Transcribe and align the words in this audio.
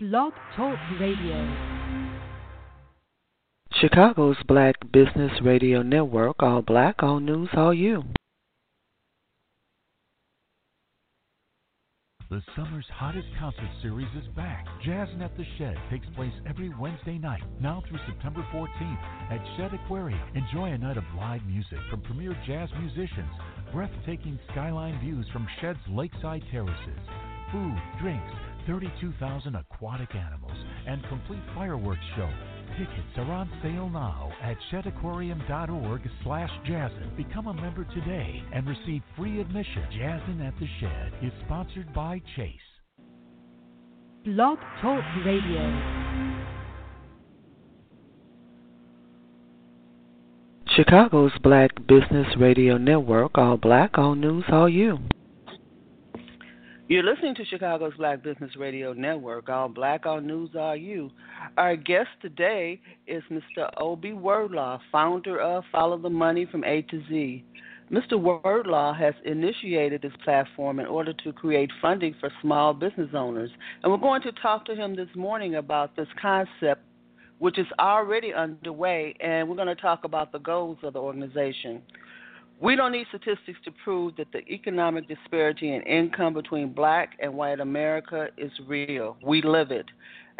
Blog 0.00 0.32
Talk 0.54 0.78
Radio. 1.00 1.56
Chicago's 3.80 4.36
Black 4.46 4.76
Business 4.92 5.32
Radio 5.42 5.82
Network, 5.82 6.36
all 6.40 6.62
black, 6.62 7.02
all 7.02 7.18
news, 7.18 7.48
all 7.54 7.74
you. 7.74 8.04
The 12.30 12.40
summer's 12.54 12.86
hottest 12.92 13.26
concert 13.40 13.68
series 13.82 14.06
is 14.16 14.28
back. 14.36 14.66
Jazzin' 14.86 15.20
at 15.20 15.36
the 15.36 15.44
Shedd 15.58 15.76
takes 15.90 16.06
place 16.14 16.30
every 16.48 16.70
Wednesday 16.78 17.18
night, 17.18 17.42
now 17.60 17.82
through 17.88 17.98
September 18.06 18.46
14th 18.54 19.02
at 19.32 19.44
Shedd 19.56 19.74
Aquarium. 19.74 20.20
Enjoy 20.36 20.66
a 20.66 20.78
night 20.78 20.96
of 20.96 21.04
live 21.16 21.42
music 21.44 21.80
from 21.90 22.02
premier 22.02 22.40
jazz 22.46 22.68
musicians, 22.78 23.32
breathtaking 23.72 24.38
skyline 24.52 25.00
views 25.00 25.26
from 25.32 25.48
Shedd's 25.60 25.80
lakeside 25.88 26.44
terraces, 26.52 27.00
food, 27.50 27.74
drinks, 28.00 28.30
32,000 28.68 29.56
aquatic 29.56 30.14
animals, 30.14 30.52
and 30.86 31.02
complete 31.08 31.42
fireworks 31.54 32.04
show. 32.16 32.30
Tickets 32.78 33.16
are 33.16 33.32
on 33.32 33.50
sale 33.62 33.88
now 33.88 34.30
at 34.42 34.58
sheddaquarium.org 34.70 36.02
slash 36.22 36.50
Jazzin. 36.66 37.16
Become 37.16 37.46
a 37.46 37.54
member 37.54 37.84
today 37.94 38.42
and 38.52 38.68
receive 38.68 39.02
free 39.16 39.40
admission. 39.40 39.82
Jazzin' 39.98 40.46
at 40.46 40.54
the 40.60 40.66
Shedd 40.80 41.12
is 41.22 41.32
sponsored 41.46 41.92
by 41.94 42.20
Chase. 42.36 42.54
Blog 44.24 44.58
Talk 44.82 45.02
Radio. 45.24 46.18
Chicago's 50.76 51.32
Black 51.42 51.70
Business 51.88 52.26
Radio 52.38 52.76
Network, 52.76 53.36
all 53.36 53.56
black, 53.56 53.96
all 53.96 54.14
news, 54.14 54.44
all 54.52 54.68
you. 54.68 54.98
You're 56.88 57.02
listening 57.02 57.34
to 57.34 57.44
Chicago's 57.44 57.92
Black 57.98 58.22
Business 58.22 58.56
Radio 58.56 58.94
Network. 58.94 59.50
All 59.50 59.68
black, 59.68 60.06
all 60.06 60.22
news, 60.22 60.48
all 60.58 60.74
you. 60.74 61.10
Our 61.58 61.76
guest 61.76 62.08
today 62.22 62.80
is 63.06 63.22
Mr. 63.30 63.68
Obie 63.78 64.12
Wordlaw, 64.12 64.80
founder 64.90 65.38
of 65.38 65.64
Follow 65.70 65.98
the 65.98 66.08
Money 66.08 66.46
from 66.50 66.64
A 66.64 66.80
to 66.80 67.02
Z. 67.10 67.44
Mr. 67.92 68.12
Wordlaw 68.12 68.98
has 68.98 69.12
initiated 69.26 70.00
this 70.00 70.14
platform 70.24 70.80
in 70.80 70.86
order 70.86 71.12
to 71.12 71.32
create 71.34 71.70
funding 71.82 72.14
for 72.18 72.30
small 72.40 72.72
business 72.72 73.10
owners. 73.12 73.50
And 73.82 73.92
we're 73.92 73.98
going 73.98 74.22
to 74.22 74.32
talk 74.32 74.64
to 74.64 74.74
him 74.74 74.96
this 74.96 75.14
morning 75.14 75.56
about 75.56 75.94
this 75.94 76.08
concept, 76.18 76.80
which 77.38 77.58
is 77.58 77.66
already 77.78 78.32
underway, 78.32 79.14
and 79.20 79.46
we're 79.46 79.56
going 79.56 79.68
to 79.68 79.74
talk 79.74 80.04
about 80.04 80.32
the 80.32 80.38
goals 80.38 80.78
of 80.82 80.94
the 80.94 81.00
organization. 81.00 81.82
We 82.60 82.74
don't 82.74 82.90
need 82.90 83.06
statistics 83.08 83.58
to 83.64 83.72
prove 83.84 84.16
that 84.16 84.32
the 84.32 84.40
economic 84.52 85.06
disparity 85.06 85.74
in 85.74 85.82
income 85.82 86.34
between 86.34 86.72
black 86.72 87.10
and 87.20 87.34
white 87.34 87.60
America 87.60 88.28
is 88.36 88.50
real. 88.66 89.16
We 89.22 89.42
live 89.42 89.70
it. 89.70 89.86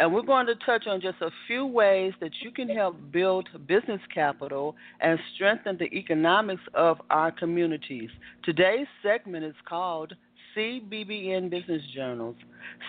And 0.01 0.13
we're 0.13 0.23
going 0.23 0.47
to 0.47 0.55
touch 0.67 0.87
on 0.89 1.01
just 1.01 1.21
a 1.21 1.31
few 1.47 1.65
ways 1.65 2.13
that 2.21 2.33
you 2.43 2.51
can 2.51 2.69
help 2.69 2.97
build 3.13 3.49
business 3.67 4.01
capital 4.13 4.75
and 5.01 5.19
strengthen 5.35 5.79
the 5.79 5.93
economics 5.97 6.63
of 6.75 7.01
our 7.11 7.31
communities. 7.31 8.11
Today's 8.45 8.87
segment 9.03 9.45
is 9.45 9.55
called 9.69 10.15
CBBN 10.57 11.51
Business 11.51 11.83
Journals. 11.95 12.37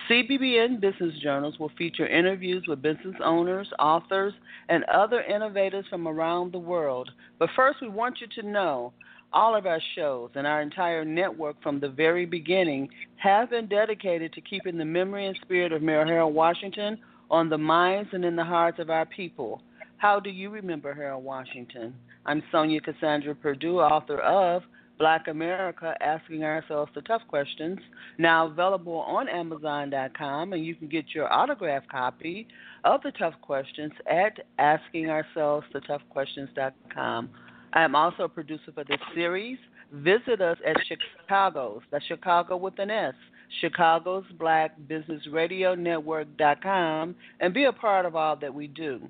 CBBN 0.08 0.80
Business 0.80 1.14
Journals 1.22 1.56
will 1.60 1.70
feature 1.78 2.06
interviews 2.06 2.64
with 2.66 2.82
business 2.82 3.14
owners, 3.24 3.68
authors, 3.78 4.34
and 4.68 4.82
other 4.84 5.22
innovators 5.22 5.84
from 5.88 6.08
around 6.08 6.52
the 6.52 6.58
world. 6.58 7.10
But 7.38 7.50
first, 7.54 7.78
we 7.80 7.88
want 7.88 8.18
you 8.20 8.26
to 8.42 8.48
know 8.48 8.92
all 9.32 9.54
of 9.54 9.66
our 9.66 9.80
shows 9.94 10.30
and 10.34 10.46
our 10.46 10.62
entire 10.62 11.04
network 11.04 11.60
from 11.62 11.80
the 11.80 11.88
very 11.88 12.26
beginning 12.26 12.88
have 13.16 13.50
been 13.50 13.66
dedicated 13.66 14.32
to 14.32 14.40
keeping 14.40 14.76
the 14.76 14.84
memory 14.84 15.26
and 15.26 15.38
spirit 15.42 15.72
of 15.72 15.82
Mayor 15.82 16.04
Harold 16.04 16.34
Washington 16.34 16.98
on 17.30 17.48
the 17.48 17.58
minds 17.58 18.10
and 18.12 18.24
in 18.24 18.36
the 18.36 18.44
hearts 18.44 18.78
of 18.78 18.90
our 18.90 19.06
people. 19.06 19.62
How 19.98 20.18
do 20.18 20.30
you 20.30 20.50
remember 20.50 20.94
Harold 20.94 21.24
Washington? 21.24 21.94
I'm 22.26 22.42
Sonja 22.52 22.82
Cassandra 22.82 23.34
Perdue, 23.34 23.80
author 23.80 24.18
of 24.18 24.62
Black 24.98 25.28
America 25.28 25.94
Asking 26.02 26.44
Ourselves 26.44 26.92
the 26.94 27.00
Tough 27.02 27.22
Questions, 27.26 27.78
now 28.18 28.46
available 28.46 28.98
on 28.98 29.28
Amazon.com, 29.28 30.52
and 30.52 30.64
you 30.64 30.74
can 30.74 30.88
get 30.88 31.14
your 31.14 31.32
autographed 31.32 31.88
copy 31.88 32.46
of 32.84 33.00
the 33.02 33.12
Tough 33.12 33.34
Questions 33.40 33.92
at 34.06 34.38
AskingOurselvesTheToughQuestions.com. 34.58 37.30
I 37.72 37.82
am 37.82 37.94
also 37.94 38.24
a 38.24 38.28
producer 38.28 38.72
for 38.74 38.84
this 38.84 38.98
series. 39.14 39.58
Visit 39.92 40.40
us 40.40 40.58
at 40.66 40.76
Chicago's, 40.86 41.82
that's 41.90 42.04
Chicago 42.06 42.56
with 42.56 42.78
an 42.78 42.90
S, 42.90 43.14
Chicago's 43.60 44.24
Black 44.38 44.76
Business 44.88 45.22
Radio 45.32 45.74
Network.com, 45.74 47.14
and 47.40 47.54
be 47.54 47.64
a 47.64 47.72
part 47.72 48.06
of 48.06 48.14
all 48.14 48.36
that 48.36 48.54
we 48.54 48.68
do. 48.68 49.00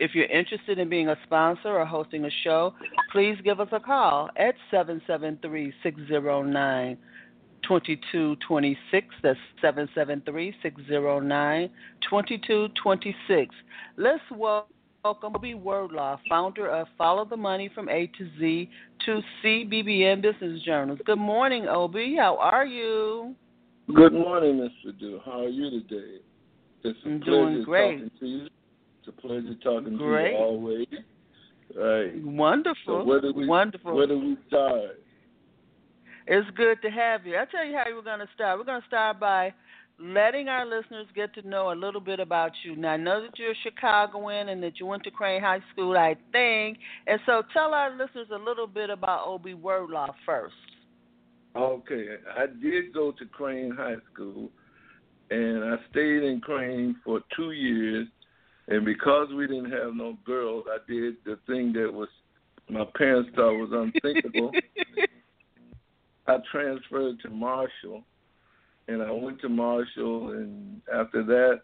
If 0.00 0.14
you're 0.14 0.26
interested 0.26 0.78
in 0.78 0.88
being 0.88 1.08
a 1.08 1.16
sponsor 1.24 1.68
or 1.68 1.84
hosting 1.84 2.24
a 2.24 2.30
show, 2.44 2.72
please 3.10 3.36
give 3.44 3.58
us 3.60 3.68
a 3.72 3.80
call 3.80 4.28
at 4.36 4.54
773 4.70 5.72
609 5.82 6.98
2226. 7.62 9.06
That's 9.22 9.38
773 9.60 10.54
609 10.62 11.70
2226. 12.08 13.54
Let's 13.96 14.20
welcome. 14.30 14.77
Welcome, 15.04 15.36
Obie 15.36 15.54
Wordlaw, 15.54 16.18
founder 16.28 16.68
of 16.68 16.88
Follow 16.98 17.24
the 17.24 17.36
Money 17.36 17.70
from 17.72 17.88
A 17.88 18.08
to 18.18 18.28
Z 18.38 18.68
to 19.06 19.20
CBBN 19.44 20.20
Business 20.20 20.60
Journals. 20.62 20.98
Good 21.06 21.18
morning, 21.20 21.68
Obie. 21.68 22.16
How 22.18 22.36
are 22.36 22.66
you? 22.66 23.36
Good 23.94 24.12
morning, 24.12 24.56
Mr. 24.56 24.92
Perdue. 24.92 25.20
How 25.24 25.44
are 25.44 25.48
you 25.48 25.70
today? 25.70 26.16
It's 26.82 26.98
a 27.04 27.08
I'm 27.08 27.20
pleasure 27.20 27.30
doing 27.30 27.62
great. 27.64 27.92
talking 27.94 28.10
to 28.18 28.26
you. 28.26 28.44
It's 28.46 29.08
a 29.08 29.12
pleasure 29.12 29.54
talking 29.62 29.96
Great. 29.96 30.24
to 30.24 30.30
you 30.30 30.36
always. 30.36 30.86
Right. 31.76 32.24
Wonderful. 32.24 32.74
So 32.84 33.04
where 33.04 33.20
do 33.20 33.32
we 33.32 33.46
Wonderful. 33.46 33.94
where 33.94 34.06
do 34.08 34.18
we 34.18 34.36
start? 34.48 35.00
It's 36.26 36.50
good 36.56 36.82
to 36.82 36.90
have 36.90 37.24
you. 37.24 37.36
I'll 37.36 37.46
tell 37.46 37.64
you 37.64 37.76
how 37.76 37.84
we're 37.94 38.02
going 38.02 38.18
to 38.18 38.28
start. 38.34 38.58
We're 38.58 38.64
going 38.64 38.80
to 38.82 38.86
start 38.86 39.20
by 39.20 39.54
letting 39.98 40.48
our 40.48 40.64
listeners 40.64 41.06
get 41.14 41.34
to 41.34 41.48
know 41.48 41.72
a 41.72 41.74
little 41.74 42.00
bit 42.00 42.20
about 42.20 42.52
you. 42.64 42.76
Now, 42.76 42.90
I 42.90 42.96
know 42.96 43.20
that 43.22 43.38
you're 43.38 43.50
a 43.50 43.62
Chicagoan 43.62 44.48
and 44.48 44.62
that 44.62 44.78
you 44.78 44.86
went 44.86 45.02
to 45.04 45.10
Crane 45.10 45.42
High 45.42 45.60
School, 45.72 45.96
I 45.96 46.16
think. 46.32 46.78
And 47.06 47.20
so 47.26 47.42
tell 47.52 47.74
our 47.74 47.90
listeners 47.90 48.28
a 48.32 48.38
little 48.38 48.66
bit 48.66 48.90
about 48.90 49.26
Obie 49.26 49.54
Wordlaw 49.54 50.10
first. 50.24 50.54
Okay, 51.56 52.06
I 52.36 52.46
did 52.46 52.92
go 52.94 53.12
to 53.12 53.24
Crane 53.26 53.74
High 53.76 53.96
School, 54.12 54.50
and 55.30 55.64
I 55.64 55.76
stayed 55.90 56.22
in 56.22 56.40
Crane 56.40 56.96
for 57.04 57.20
two 57.34 57.50
years. 57.50 58.06
And 58.68 58.84
because 58.84 59.28
we 59.34 59.46
didn't 59.46 59.72
have 59.72 59.94
no 59.94 60.16
girls, 60.24 60.66
I 60.68 60.78
did 60.86 61.16
the 61.24 61.38
thing 61.46 61.72
that 61.72 61.92
was 61.92 62.08
my 62.70 62.84
parents 62.96 63.30
thought 63.34 63.54
was 63.54 63.70
unthinkable. 63.72 64.52
I 66.26 66.36
transferred 66.52 67.18
to 67.22 67.30
Marshall, 67.30 68.04
and 68.88 69.02
I 69.02 69.10
went 69.10 69.40
to 69.42 69.48
Marshall. 69.48 70.32
And 70.32 70.80
after 70.92 71.22
that, 71.22 71.60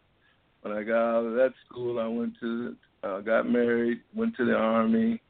when 0.61 0.75
I 0.75 0.83
got 0.83 1.17
out 1.17 1.27
of 1.27 1.35
that 1.35 1.53
school, 1.67 1.99
I 1.99 2.07
went 2.07 2.35
to 2.41 2.77
uh, 3.03 3.21
got 3.21 3.51
married, 3.51 4.01
went 4.15 4.37
to 4.37 4.47
the 4.47 4.55
army, 4.55 5.21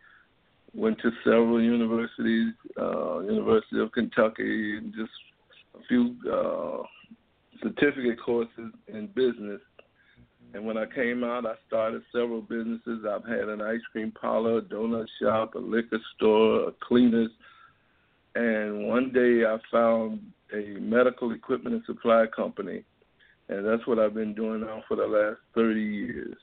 went 0.74 0.98
to 1.00 1.10
several 1.24 1.60
universities, 1.60 2.52
uh, 2.80 3.20
University 3.20 3.80
of 3.80 3.90
Kentucky, 3.92 4.76
and 4.76 4.94
just 4.94 5.10
a 5.74 5.84
few 5.88 6.16
uh, 6.32 6.82
certificate 7.62 8.20
courses 8.24 8.72
in 8.88 9.08
business. 9.08 9.60
And 10.52 10.64
when 10.64 10.78
I 10.78 10.86
came 10.86 11.24
out, 11.24 11.46
I 11.46 11.54
started 11.66 12.02
several 12.12 12.40
businesses. 12.40 13.04
I've 13.08 13.26
had 13.26 13.48
an 13.48 13.60
ice 13.60 13.80
cream 13.90 14.12
parlor, 14.12 14.58
a 14.58 14.62
donut 14.62 15.06
shop, 15.20 15.56
a 15.56 15.58
liquor 15.58 15.98
store, 16.14 16.68
a 16.68 16.72
cleaners. 16.80 17.30
And 18.36 18.86
one 18.86 19.12
day 19.12 19.44
I 19.44 19.56
found 19.72 20.20
a 20.54 20.80
medical 20.80 21.32
equipment 21.32 21.74
and 21.74 21.84
supply 21.84 22.26
company. 22.34 22.84
And 23.48 23.66
that's 23.66 23.86
what 23.86 23.98
I've 23.98 24.14
been 24.14 24.34
doing 24.34 24.60
now 24.60 24.82
for 24.88 24.96
the 24.96 25.06
last 25.06 25.40
30 25.54 25.80
years. 25.80 26.36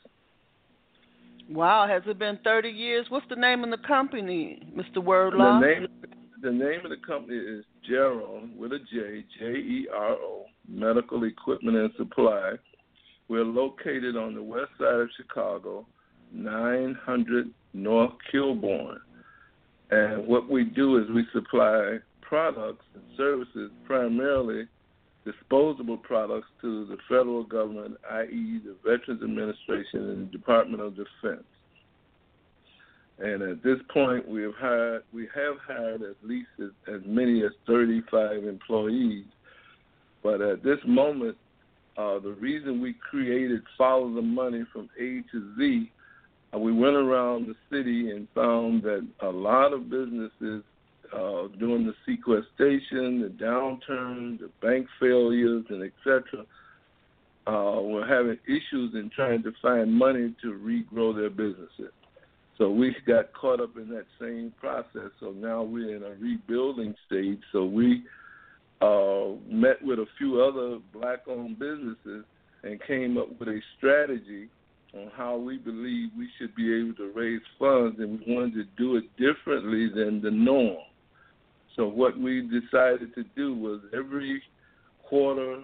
Wow, 1.50 1.88
has 1.88 2.04
it 2.06 2.20
been 2.20 2.40
30 2.44 2.70
years? 2.70 3.08
What's 3.10 3.26
the 3.30 3.36
name 3.36 3.64
of 3.64 3.72
the 3.72 3.88
company, 3.88 4.62
Mr. 4.76 4.98
Wordlaw? 4.98 5.60
The 5.60 5.68
name, 5.68 5.88
the 6.42 6.52
name 6.52 6.86
of 6.86 6.92
the 6.92 7.06
company 7.06 7.38
is 7.38 7.66
Jero 7.90 8.56
with 8.56 8.72
a 8.74 8.80
J, 8.80 9.26
J 9.40 9.46
E 9.46 9.88
R 9.94 10.14
O, 10.14 10.46
Medical 10.68 11.24
Equipment 11.24 11.78
and 11.78 11.92
Supply. 11.98 12.54
We're 13.28 13.44
located 13.44 14.16
on 14.16 14.36
the 14.36 14.44
west 14.44 14.72
side 14.80 15.02
of 15.02 15.10
Chicago, 15.18 15.86
900 16.34 17.50
North 17.74 18.14
Kilbourn. 18.32 18.98
And 19.90 20.26
what 20.26 20.50
we 20.50 20.64
do 20.64 20.98
is 20.98 21.10
we 21.14 21.26
supply 21.34 21.98
products 22.32 22.86
and 22.94 23.04
services, 23.18 23.70
primarily 23.86 24.66
disposable 25.26 25.98
products, 25.98 26.48
to 26.62 26.86
the 26.86 26.96
federal 27.10 27.44
government, 27.44 27.98
i.e., 28.14 28.62
the 28.64 28.74
Veterans 28.86 29.22
Administration 29.22 30.12
and 30.12 30.28
the 30.30 30.32
Department 30.32 30.82
of 30.82 30.96
Defense. 30.96 31.44
And 33.20 33.42
at 33.42 33.62
this 33.62 33.80
point, 33.94 34.26
we 34.26 34.44
have 34.44 34.56
hired 34.58 35.04
we 35.14 35.28
have 35.36 35.56
hired 35.68 36.04
at 36.04 36.16
least 36.24 36.48
as, 36.60 36.70
as 36.88 37.02
many 37.06 37.44
as 37.44 37.52
35 37.68 38.46
employees. 38.46 39.26
But 40.24 40.40
at 40.40 40.64
this 40.64 40.80
moment, 40.88 41.36
uh, 41.98 42.20
the 42.20 42.38
reason 42.40 42.82
we 42.82 42.94
created 42.94 43.62
Follow 43.78 44.12
the 44.16 44.22
Money 44.22 44.64
from 44.72 44.90
A 44.98 45.22
to 45.34 45.54
Z, 45.58 45.92
uh, 46.56 46.60
we 46.60 46.72
went 46.72 46.96
around 46.96 47.48
the 47.48 47.56
city 47.70 48.12
and 48.12 48.26
found 48.34 48.84
that 48.84 49.06
a 49.22 49.30
lot 49.30 49.74
of 49.74 49.90
businesses 49.90 50.64
uh, 51.14 51.48
during 51.60 51.86
the 51.86 51.94
sequestration, 52.06 53.22
the 53.22 53.34
downturn, 53.44 54.40
the 54.40 54.50
bank 54.62 54.88
failures, 55.00 55.66
and 55.70 55.84
etc., 55.84 56.46
uh, 57.48 57.82
were 57.82 58.06
having 58.08 58.38
issues 58.46 58.94
in 58.94 59.10
trying 59.16 59.44
to 59.44 59.52
find 59.62 59.94
money 59.94 60.34
to 60.42 60.54
regrow 60.54 61.16
their 61.16 61.30
businesses. 61.30 61.92
So 62.58 62.70
we 62.70 62.96
got 63.08 63.34
caught 63.34 63.60
up 63.60 63.76
in 63.78 63.90
that 63.90 64.06
same 64.20 64.54
process. 64.60 65.10
So 65.20 65.32
now 65.32 65.64
we're 65.64 65.96
in 65.96 66.04
a 66.04 66.12
rebuilding 66.12 66.94
stage. 67.08 67.40
So 67.52 67.66
we 67.66 68.04
uh, 68.82 69.30
met 69.50 69.82
with 69.82 70.00
a 70.00 70.06
few 70.18 70.42
other 70.42 70.80
black-owned 70.94 71.58
businesses 71.58 72.24
and 72.64 72.80
came 72.88 73.18
up 73.18 73.40
with 73.40 73.50
a 73.50 73.60
strategy 73.78 74.48
on 74.94 75.10
how 75.16 75.38
we 75.38 75.58
believe 75.58 76.10
we 76.18 76.30
should 76.38 76.54
be 76.56 76.74
able 76.80 76.94
to 76.96 77.12
raise 77.16 77.42
funds, 77.58 77.98
and 78.00 78.20
we 78.20 78.36
wanted 78.36 78.54
to 78.54 78.64
do 78.78 78.98
it 78.98 79.06
differently 79.18 79.90
than 79.90 80.22
the 80.22 80.30
norm. 80.30 80.78
So 81.76 81.88
what 81.88 82.18
we 82.18 82.42
decided 82.42 83.14
to 83.16 83.24
do 83.36 83.54
was 83.54 83.82
every 83.94 84.42
quarter 85.04 85.62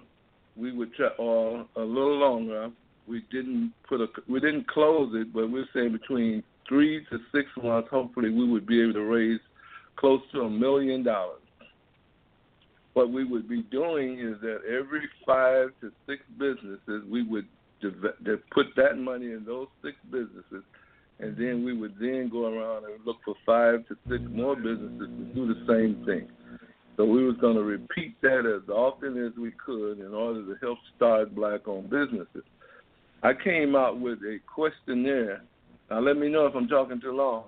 we 0.55 0.71
would 0.71 0.93
try, 0.93 1.09
or 1.17 1.65
a 1.75 1.81
little 1.81 2.17
longer. 2.17 2.69
We 3.07 3.23
didn't 3.31 3.73
put 3.87 4.01
a, 4.01 4.07
we 4.27 4.39
didn't 4.39 4.67
close 4.67 5.13
it, 5.15 5.33
but 5.33 5.49
we're 5.49 5.67
saying 5.73 5.93
between 5.93 6.43
three 6.67 7.05
to 7.09 7.19
six 7.33 7.47
months, 7.61 7.89
hopefully 7.89 8.29
we 8.29 8.49
would 8.49 8.65
be 8.65 8.81
able 8.81 8.93
to 8.93 9.03
raise 9.03 9.39
close 9.95 10.21
to 10.33 10.41
a 10.41 10.49
million 10.49 11.03
dollars. 11.03 11.41
What 12.93 13.11
we 13.11 13.23
would 13.23 13.47
be 13.47 13.61
doing 13.63 14.19
is 14.19 14.41
that 14.41 14.61
every 14.67 15.07
five 15.25 15.69
to 15.81 15.91
six 16.07 16.23
businesses, 16.37 17.03
we 17.09 17.23
would 17.23 17.45
put 18.51 18.67
that 18.75 18.97
money 18.97 19.27
in 19.27 19.43
those 19.45 19.67
six 19.83 19.95
businesses, 20.11 20.63
and 21.19 21.35
then 21.35 21.65
we 21.65 21.75
would 21.75 21.95
then 21.99 22.29
go 22.31 22.45
around 22.45 22.85
and 22.85 23.05
look 23.05 23.17
for 23.25 23.35
five 23.45 23.87
to 23.87 23.95
six 24.09 24.23
more 24.31 24.55
businesses 24.55 24.99
to 24.99 25.31
do 25.33 25.47
the 25.47 25.65
same 25.67 26.05
thing. 26.05 26.27
So 26.95 27.05
we 27.05 27.25
was 27.25 27.35
going 27.37 27.55
to 27.55 27.63
repeat 27.63 28.19
that 28.21 28.45
as 28.45 28.67
often 28.69 29.23
as 29.23 29.31
we 29.39 29.51
could 29.63 29.99
in 29.99 30.13
order 30.13 30.43
to 30.45 30.55
help 30.61 30.79
start 30.95 31.35
black-owned 31.35 31.89
businesses. 31.89 32.43
I 33.23 33.33
came 33.33 33.75
out 33.75 33.99
with 33.99 34.19
a 34.19 34.39
questionnaire. 34.53 35.41
Now 35.89 35.99
let 35.99 36.17
me 36.17 36.29
know 36.29 36.45
if 36.45 36.55
I'm 36.55 36.67
talking 36.67 36.99
too 37.01 37.11
long. 37.11 37.45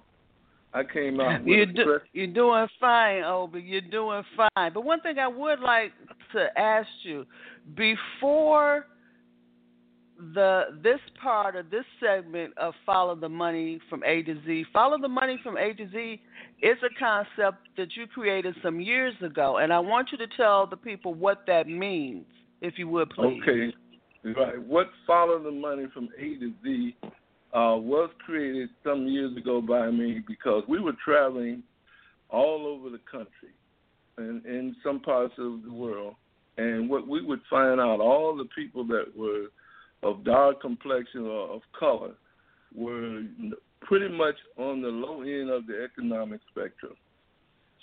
I 0.73 0.83
came 0.83 1.19
out. 1.19 1.43
You're, 1.47 1.65
do, 1.65 1.99
you're 2.13 2.27
doing 2.27 2.67
fine, 2.79 3.23
Obie. 3.23 3.61
You're 3.61 3.81
doing 3.81 4.21
fine. 4.37 4.71
But 4.71 4.83
one 4.83 5.01
thing 5.01 5.17
I 5.17 5.27
would 5.27 5.59
like 5.59 5.93
to 6.33 6.47
ask 6.59 6.87
you 7.01 7.25
before 7.75 8.85
the 10.33 10.65
this 10.83 10.99
part 11.21 11.55
of 11.55 11.69
this 11.69 11.85
segment 11.99 12.57
of 12.57 12.73
follow 12.85 13.15
the 13.15 13.29
money 13.29 13.79
from 13.89 14.03
A 14.03 14.21
to 14.23 14.35
Z. 14.45 14.65
Follow 14.73 14.97
the 14.99 15.07
money 15.07 15.39
from 15.41 15.57
A 15.57 15.73
to 15.73 15.89
Z 15.89 16.21
is 16.61 16.77
a 16.83 16.99
concept 16.99 17.67
that 17.77 17.95
you 17.95 18.05
created 18.07 18.55
some 18.61 18.81
years 18.81 19.15
ago, 19.21 19.57
and 19.57 19.71
I 19.71 19.79
want 19.79 20.09
you 20.11 20.17
to 20.17 20.27
tell 20.35 20.67
the 20.67 20.77
people 20.77 21.13
what 21.13 21.45
that 21.47 21.67
means, 21.67 22.25
if 22.61 22.77
you 22.77 22.87
would 22.89 23.09
please. 23.11 23.41
Okay, 23.41 23.73
right. 24.37 24.61
What 24.61 24.87
follow 25.07 25.41
the 25.41 25.51
money 25.51 25.85
from 25.93 26.09
A 26.17 26.39
to 26.39 26.53
Z 26.63 26.95
uh, 27.03 27.77
was 27.77 28.09
created 28.25 28.69
some 28.83 29.07
years 29.07 29.35
ago 29.37 29.61
by 29.61 29.89
me 29.89 30.21
because 30.27 30.63
we 30.67 30.81
were 30.81 30.93
traveling 31.03 31.63
all 32.29 32.67
over 32.67 32.89
the 32.89 33.01
country 33.09 33.53
and 34.17 34.45
in 34.45 34.75
some 34.83 34.99
parts 34.99 35.33
of 35.37 35.63
the 35.63 35.71
world, 35.71 36.15
and 36.57 36.89
what 36.89 37.07
we 37.07 37.25
would 37.25 37.39
find 37.49 37.79
out 37.79 38.01
all 38.01 38.35
the 38.35 38.49
people 38.53 38.85
that 38.87 39.05
were 39.17 39.47
of 40.03 40.23
dark 40.23 40.61
complexion 40.61 41.21
or 41.25 41.49
of 41.49 41.61
color 41.77 42.13
were 42.75 43.23
pretty 43.81 44.09
much 44.09 44.35
on 44.57 44.81
the 44.81 44.87
low 44.87 45.21
end 45.21 45.49
of 45.49 45.65
the 45.67 45.83
economic 45.83 46.41
spectrum. 46.51 46.93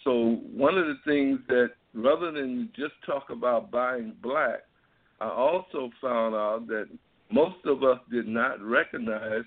So 0.04 0.40
one 0.54 0.78
of 0.78 0.86
the 0.86 0.98
things 1.04 1.40
that 1.48 1.70
rather 1.94 2.30
than 2.30 2.70
just 2.76 2.94
talk 3.04 3.30
about 3.30 3.70
buying 3.70 4.14
black, 4.22 4.60
I 5.20 5.28
also 5.28 5.90
found 6.00 6.34
out 6.34 6.66
that 6.68 6.86
most 7.32 7.56
of 7.64 7.82
us 7.82 7.98
did 8.10 8.28
not 8.28 8.62
recognize 8.62 9.42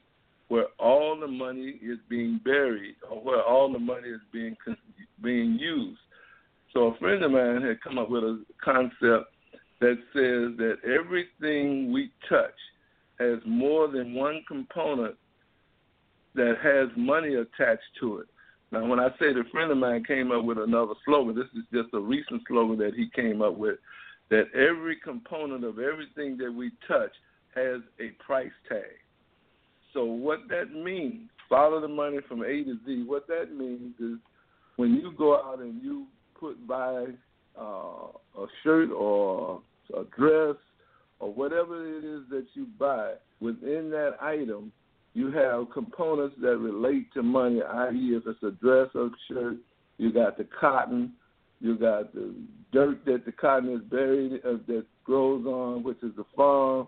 where 0.50 0.66
all 0.80 1.18
the 1.18 1.28
money 1.28 1.80
is 1.82 2.00
being 2.10 2.42
buried 2.44 2.96
or 3.10 3.22
where 3.22 3.42
all 3.42 3.72
the 3.72 3.80
money 3.80 4.10
is 4.10 4.22
being 4.34 4.58
being 5.24 5.58
used. 5.60 6.00
So 6.74 6.88
a 6.88 6.98
friend 6.98 7.24
of 7.24 7.32
mine 7.32 7.62
had 7.62 7.82
come 7.82 7.98
up 7.98 8.10
with 8.10 8.24
a 8.24 8.44
concept 8.64 9.32
that 9.80 9.98
says 10.14 10.58
that 10.58 10.78
everything 10.84 11.92
we 11.92 12.12
touch 12.28 12.52
has 13.20 13.40
more 13.46 13.88
than 13.88 14.14
one 14.14 14.44
component 14.48 15.16
that 16.36 16.56
has 16.62 16.90
money 16.98 17.36
attached 17.36 17.82
to 18.00 18.20
it. 18.20 18.28
Now, 18.72 18.86
when 18.86 19.00
I 19.00 19.10
say 19.20 19.34
the 19.34 19.44
friend 19.52 19.72
of 19.72 19.78
mine 19.78 20.04
came 20.06 20.32
up 20.32 20.44
with 20.44 20.60
another 20.60 20.94
slogan, 21.06 21.36
this 21.36 21.48
is 21.56 21.66
just 21.74 21.94
a 21.94 22.00
recent 22.00 22.44
slogan 22.48 22.78
that 22.80 22.94
he 22.94 23.10
came 23.16 23.42
up 23.42 23.58
with 23.58 23.78
that 24.30 24.46
every 24.54 24.96
component 24.96 25.64
of 25.64 25.80
everything 25.80 26.38
that 26.38 26.54
we 26.54 26.72
touch 26.88 27.12
has 27.56 27.82
a 28.00 28.10
price 28.24 28.52
tag. 28.68 28.84
So, 29.94 30.06
what 30.06 30.42
that 30.50 30.72
means, 30.72 31.30
follow 31.50 31.82
the 31.82 31.88
money 31.88 32.20
from 32.28 32.44
A 32.44 32.64
to 32.64 32.78
Z, 32.86 33.06
what 33.08 33.28
that 33.28 33.56
means 33.56 33.96
is 34.00 34.20
when 34.76 34.94
you 34.94 35.14
go 35.18 35.36
out 35.36 35.60
and 35.60 35.82
you 35.82 36.06
put 36.40 36.68
buy 36.68 37.06
uh, 37.60 37.64
a 38.38 38.46
shirt 38.64 38.92
or 38.92 39.62
a 39.96 40.04
dress 40.18 40.56
or 41.20 41.34
whatever 41.34 41.86
it 41.86 42.04
is 42.04 42.22
that 42.30 42.46
you 42.54 42.68
buy, 42.78 43.14
within 43.40 43.90
that 43.92 44.16
item, 44.22 44.72
you 45.14 45.32
have 45.32 45.72
components 45.74 46.36
that 46.42 46.58
relate 46.58 47.12
to 47.14 47.24
money, 47.24 47.62
i.e., 47.62 48.16
if 48.16 48.24
it's 48.26 48.44
a 48.44 48.52
dress 48.52 48.90
or 48.96 49.10
shirt, 49.28 49.58
you 49.98 50.14
got 50.14 50.38
the 50.38 50.48
cotton, 50.60 51.14
you 51.60 51.78
got 51.78 52.14
the 52.14 52.34
dirt 52.72 53.04
that 53.06 53.26
the 53.26 53.32
cotton 53.32 53.74
is 53.74 53.82
buried, 53.90 54.34
uh, 54.46 54.58
that 54.68 54.86
grows 55.04 55.46
on, 55.46 55.84
which 55.84 55.98
is 56.04 56.12
the 56.16 56.24
farm. 56.36 56.88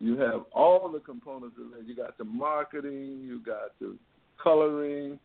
You 0.00 0.18
have 0.18 0.42
all 0.52 0.90
the 0.90 1.00
components 1.00 1.56
of 1.60 1.70
that. 1.72 1.86
You 1.86 1.94
got 1.94 2.16
the 2.18 2.24
marketing, 2.24 3.22
you 3.24 3.40
got 3.44 3.78
the 3.80 3.96
coloring, 4.42 5.18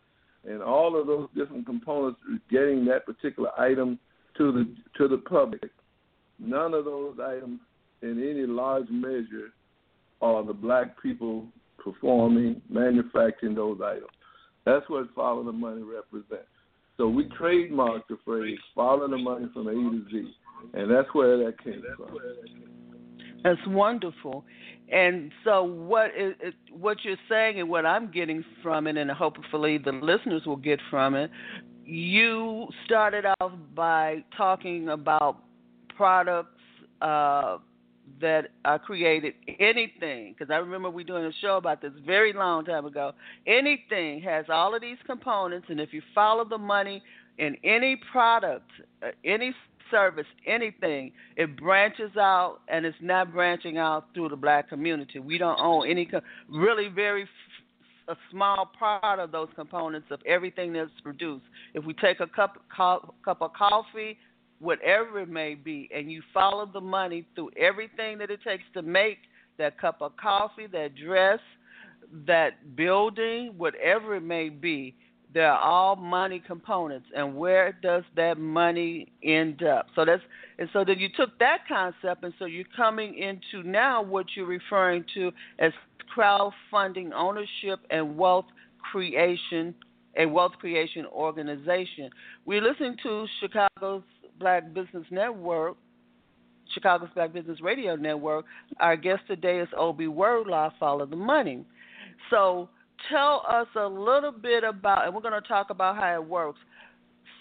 and 0.47 0.61
all 0.61 0.99
of 0.99 1.07
those 1.07 1.29
different 1.35 1.65
components 1.65 2.19
getting 2.51 2.85
that 2.85 3.05
particular 3.05 3.49
item 3.59 3.99
to 4.37 4.51
the 4.51 4.75
to 4.97 5.07
the 5.07 5.17
public. 5.17 5.69
None 6.43 6.73
of 6.73 6.85
those 6.85 7.17
items 7.23 7.59
in 8.01 8.19
any 8.19 8.45
large 8.45 8.89
measure 8.89 9.53
are 10.21 10.43
the 10.43 10.53
black 10.53 11.01
people 11.01 11.45
performing, 11.77 12.61
manufacturing 12.69 13.55
those 13.55 13.79
items. 13.83 14.07
That's 14.65 14.87
what 14.89 15.07
Follow 15.15 15.43
the 15.43 15.51
Money 15.51 15.83
represents. 15.83 16.47
So 16.97 17.07
we 17.07 17.25
trademarked 17.25 18.07
the 18.09 18.17
phrase 18.23 18.59
"Follow 18.75 19.07
the 19.07 19.17
Money 19.17 19.47
from 19.53 19.67
A 19.67 19.73
to 19.73 20.05
Z," 20.11 20.33
and 20.73 20.89
that's 20.89 21.13
where 21.13 21.37
that 21.37 21.61
came 21.63 21.83
from. 21.97 22.17
That's 23.43 23.59
wonderful. 23.67 24.45
And 24.89 25.31
so, 25.43 25.63
what 25.63 26.11
is 26.17 26.53
what 26.71 27.03
you're 27.03 27.17
saying, 27.27 27.59
and 27.59 27.67
what 27.69 27.85
I'm 27.85 28.11
getting 28.11 28.45
from 28.61 28.87
it, 28.87 28.95
and 28.95 29.09
hopefully 29.11 29.77
the 29.77 29.91
listeners 29.91 30.45
will 30.45 30.55
get 30.55 30.79
from 30.89 31.15
it. 31.15 31.31
You 31.83 32.67
started 32.85 33.25
off 33.41 33.51
by 33.75 34.23
talking 34.37 34.89
about 34.89 35.43
products, 35.95 36.59
uh, 37.01 37.57
that 38.21 38.49
are 38.65 38.79
created 38.79 39.33
anything 39.59 40.33
because 40.33 40.51
i 40.51 40.57
remember 40.57 40.89
we 40.89 41.03
doing 41.03 41.25
a 41.25 41.31
show 41.41 41.57
about 41.57 41.81
this 41.81 41.91
very 42.05 42.33
long 42.33 42.65
time 42.65 42.85
ago. 42.85 43.13
Anything 43.47 44.21
has 44.21 44.45
all 44.49 44.75
of 44.75 44.81
these 44.81 44.97
components 45.05 45.67
and 45.69 45.79
if 45.79 45.93
you 45.93 46.01
follow 46.13 46.45
the 46.45 46.57
money 46.57 47.01
in 47.37 47.55
any 47.63 47.99
product 48.11 48.69
uh, 49.01 49.07
any 49.23 49.53
service 49.89 50.25
anything 50.45 51.11
it 51.37 51.57
branches 51.57 52.15
out 52.17 52.59
and 52.67 52.85
it's 52.85 52.97
not 53.01 53.31
branching 53.31 53.77
out 53.77 54.07
through 54.13 54.29
the 54.29 54.35
black 54.35 54.69
community. 54.69 55.19
We 55.19 55.37
don't 55.37 55.59
own 55.59 55.89
any 55.89 56.09
really 56.49 56.89
very 56.89 57.27
a 58.09 58.15
small 58.31 58.69
part 58.77 59.19
of 59.19 59.31
those 59.31 59.47
components 59.55 60.07
of 60.11 60.19
everything 60.25 60.73
that's 60.73 60.91
produced. 61.03 61.45
If 61.73 61.85
we 61.85 61.93
take 61.93 62.19
a 62.19 62.27
cup 62.27 62.57
cup 62.75 63.41
of 63.41 63.53
coffee 63.53 64.17
whatever 64.63 65.19
it 65.19 65.29
may 65.29 65.55
be, 65.55 65.89
and 65.93 66.11
you 66.11 66.21
follow 66.33 66.65
the 66.65 66.81
money 66.81 67.25
through 67.35 67.51
everything 67.57 68.17
that 68.17 68.31
it 68.31 68.39
takes 68.43 68.63
to 68.73 68.81
make 68.81 69.17
that 69.57 69.79
cup 69.79 70.01
of 70.01 70.15
coffee, 70.17 70.67
that 70.71 70.95
dress, 70.95 71.39
that 72.25 72.75
building, 72.75 73.53
whatever 73.57 74.15
it 74.15 74.23
may 74.23 74.49
be, 74.49 74.95
they're 75.33 75.51
all 75.51 75.95
money 75.95 76.41
components. 76.45 77.07
And 77.15 77.35
where 77.35 77.77
does 77.81 78.03
that 78.15 78.37
money 78.37 79.11
end 79.23 79.63
up? 79.63 79.87
So 79.95 80.05
that's 80.05 80.21
and 80.59 80.69
so 80.71 80.85
then 80.85 80.99
you 80.99 81.09
took 81.15 81.37
that 81.39 81.67
concept, 81.67 82.23
and 82.23 82.33
so 82.37 82.45
you're 82.45 82.65
coming 82.75 83.17
into 83.17 83.67
now 83.67 84.01
what 84.01 84.27
you're 84.35 84.45
referring 84.45 85.03
to 85.15 85.31
as 85.59 85.71
crowdfunding 86.15 87.11
ownership 87.13 87.79
and 87.89 88.15
wealth 88.15 88.45
creation 88.91 89.73
a 90.17 90.25
wealth 90.25 90.53
creation 90.59 91.05
organization. 91.07 92.09
We're 92.45 92.61
listening 92.61 92.97
to 93.03 93.25
Chicago's 93.39 94.03
Black 94.43 94.73
Business 94.73 95.05
Network 95.09 95.77
Chicago's 96.73 97.07
Black 97.15 97.31
Business 97.31 97.61
Radio 97.61 97.95
Network. 97.95 98.45
Our 98.81 98.97
guest 98.97 99.21
today 99.25 99.59
is 99.59 99.69
Obie 99.77 100.07
Wordlaw, 100.07 100.71
Follow 100.77 101.05
the 101.05 101.15
Money. 101.15 101.63
So 102.29 102.67
tell 103.09 103.45
us 103.49 103.67
a 103.77 103.87
little 103.87 104.33
bit 104.33 104.65
about, 104.65 105.05
and 105.05 105.15
we're 105.15 105.21
going 105.21 105.41
to 105.41 105.47
talk 105.47 105.69
about 105.69 105.95
how 105.95 106.13
it 106.15 106.27
works, 106.27 106.59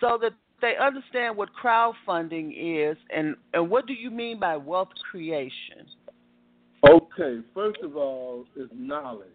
so 0.00 0.16
that 0.22 0.32
they 0.60 0.74
understand 0.80 1.36
what 1.36 1.48
crowdfunding 1.60 2.52
is 2.54 2.96
and, 3.14 3.34
and 3.52 3.68
what 3.68 3.86
do 3.86 3.94
you 3.94 4.12
mean 4.12 4.38
by 4.38 4.56
wealth 4.56 4.90
creation? 5.10 5.86
Okay, 6.88 7.40
first 7.52 7.80
of 7.82 7.96
all, 7.96 8.44
is 8.56 8.68
knowledge. 8.72 9.28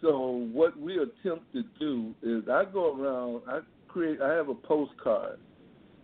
So 0.00 0.48
what 0.52 0.78
we 0.78 0.94
attempt 0.94 1.52
to 1.52 1.64
do 1.78 2.14
is 2.22 2.48
I 2.48 2.64
go 2.64 2.96
around, 2.96 3.42
I 3.46 3.60
create, 3.88 4.22
I 4.22 4.32
have 4.32 4.48
a 4.48 4.54
postcard 4.54 5.38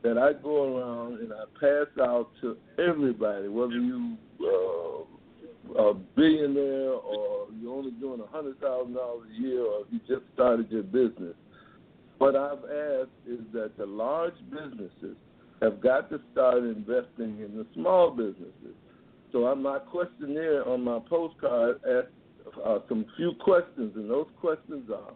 that 0.02 0.18
I 0.18 0.32
go 0.42 0.76
around 0.78 1.20
and 1.20 1.32
I 1.32 1.44
pass 1.60 1.86
out 2.00 2.30
to 2.40 2.56
everybody, 2.78 3.48
whether 3.48 3.74
you 3.74 4.16
uh, 4.40 5.02
a 5.78 5.94
billionaire 5.94 6.92
or 6.92 7.46
you're 7.60 7.72
only 7.72 7.92
doing 7.92 8.20
a 8.20 8.26
hundred 8.26 8.60
thousand 8.60 8.94
dollars 8.94 9.28
a 9.30 9.40
year 9.40 9.60
or 9.60 9.84
you 9.90 10.00
just 10.08 10.22
started 10.34 10.70
your 10.70 10.82
business. 10.82 11.34
What 12.18 12.36
I've 12.36 12.64
asked 12.64 13.10
is 13.26 13.40
that 13.52 13.76
the 13.78 13.86
large 13.86 14.34
businesses 14.50 15.16
have 15.60 15.80
got 15.80 16.10
to 16.10 16.20
start 16.32 16.58
investing 16.58 17.40
in 17.40 17.56
the 17.56 17.66
small 17.74 18.10
businesses. 18.10 18.74
So 19.30 19.46
on 19.46 19.62
my 19.62 19.78
questionnaire 19.78 20.68
on 20.68 20.82
my 20.82 20.98
postcard 21.08 21.80
asked 21.88 22.58
uh, 22.64 22.80
some 22.88 23.06
few 23.16 23.32
questions, 23.40 23.92
and 23.94 24.10
those 24.10 24.26
questions 24.40 24.90
are: 24.90 25.14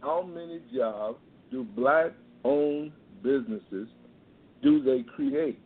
How 0.00 0.22
many 0.22 0.60
jobs 0.74 1.18
do 1.50 1.64
black-owned 1.64 2.92
businesses 3.22 3.88
do 4.66 4.82
they 4.82 5.04
create? 5.14 5.60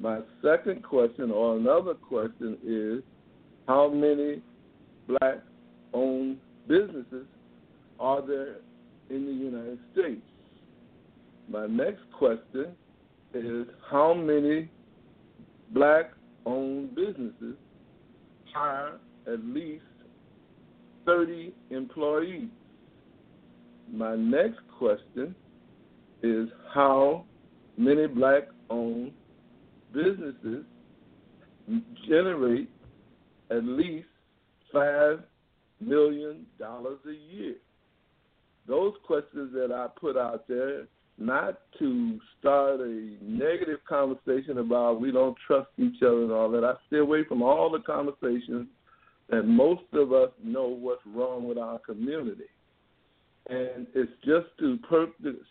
My 0.00 0.20
second 0.42 0.82
question, 0.82 1.30
or 1.30 1.58
another 1.58 1.92
question, 1.92 2.56
is: 2.66 3.02
How 3.68 3.90
many 3.90 4.40
black-owned 5.06 6.38
businesses 6.66 7.26
are 7.98 8.26
there 8.26 8.56
in 9.10 9.26
the 9.26 9.32
United 9.32 9.78
States? 9.92 10.22
My 11.46 11.66
next 11.66 12.10
question 12.18 12.68
is: 13.34 13.66
How 13.90 14.14
many 14.14 14.70
black-owned 15.74 16.94
businesses 16.94 17.56
hire 18.54 18.98
at 19.26 19.44
least 19.44 19.84
30 21.06 21.52
employees. 21.70 22.48
My 23.92 24.16
next 24.16 24.60
question 24.78 25.34
is 26.22 26.48
how 26.72 27.24
many 27.76 28.06
black 28.06 28.44
owned 28.68 29.12
businesses 29.92 30.64
generate 32.08 32.68
at 33.50 33.64
least 33.64 34.06
$5 34.74 35.22
million 35.80 36.46
a 36.60 37.34
year? 37.34 37.54
Those 38.68 38.94
questions 39.06 39.52
that 39.54 39.72
I 39.72 39.88
put 39.98 40.16
out 40.16 40.46
there, 40.46 40.86
not 41.18 41.60
to 41.78 42.18
start 42.38 42.80
a 42.80 43.16
negative 43.20 43.80
conversation 43.88 44.58
about 44.58 45.00
we 45.00 45.10
don't 45.10 45.36
trust 45.46 45.68
each 45.78 46.02
other 46.02 46.22
and 46.22 46.32
all 46.32 46.50
that. 46.50 46.64
I 46.64 46.74
stay 46.86 46.98
away 46.98 47.24
from 47.24 47.42
all 47.42 47.70
the 47.70 47.80
conversations 47.80 48.68
that 49.28 49.42
most 49.42 49.82
of 49.92 50.12
us 50.12 50.30
know 50.42 50.66
what's 50.68 51.02
wrong 51.06 51.46
with 51.46 51.58
our 51.58 51.78
community. 51.78 52.44
And 53.50 53.88
it's 53.94 54.12
just 54.24 54.46
to 54.60 54.78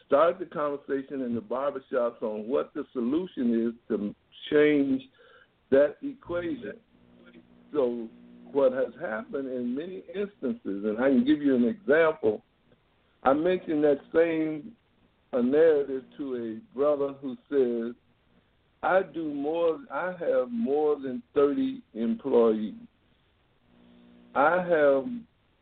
start 0.08 0.40
the 0.40 0.46
conversation 0.46 1.22
in 1.22 1.36
the 1.36 1.42
barbershops 1.42 2.22
on 2.22 2.48
what 2.48 2.74
the 2.74 2.86
solution 2.94 3.68
is 3.68 3.74
to 3.90 4.16
change 4.50 5.02
that 5.70 5.98
equation. 6.02 6.78
So, 7.74 8.08
what 8.54 8.72
has 8.72 8.94
happened 9.02 9.50
in 9.52 9.76
many 9.76 10.04
instances, 10.16 10.86
and 10.86 10.98
I 10.98 11.10
can 11.10 11.26
give 11.26 11.42
you 11.42 11.56
an 11.56 11.66
example, 11.66 12.42
I 13.24 13.34
mentioned 13.34 13.84
that 13.84 14.00
same 14.16 14.72
a 15.34 15.44
narrative 15.44 16.04
to 16.18 16.36
a 16.36 16.78
brother 16.78 17.14
who 17.22 17.36
says, 17.50 17.96
I 18.82 19.02
do 19.14 19.34
more, 19.34 19.78
I 19.94 20.14
have 20.20 20.50
more 20.50 20.96
than 20.96 21.22
30 21.36 21.82
employees. 21.94 22.76
I 24.34 24.64
have 24.64 25.06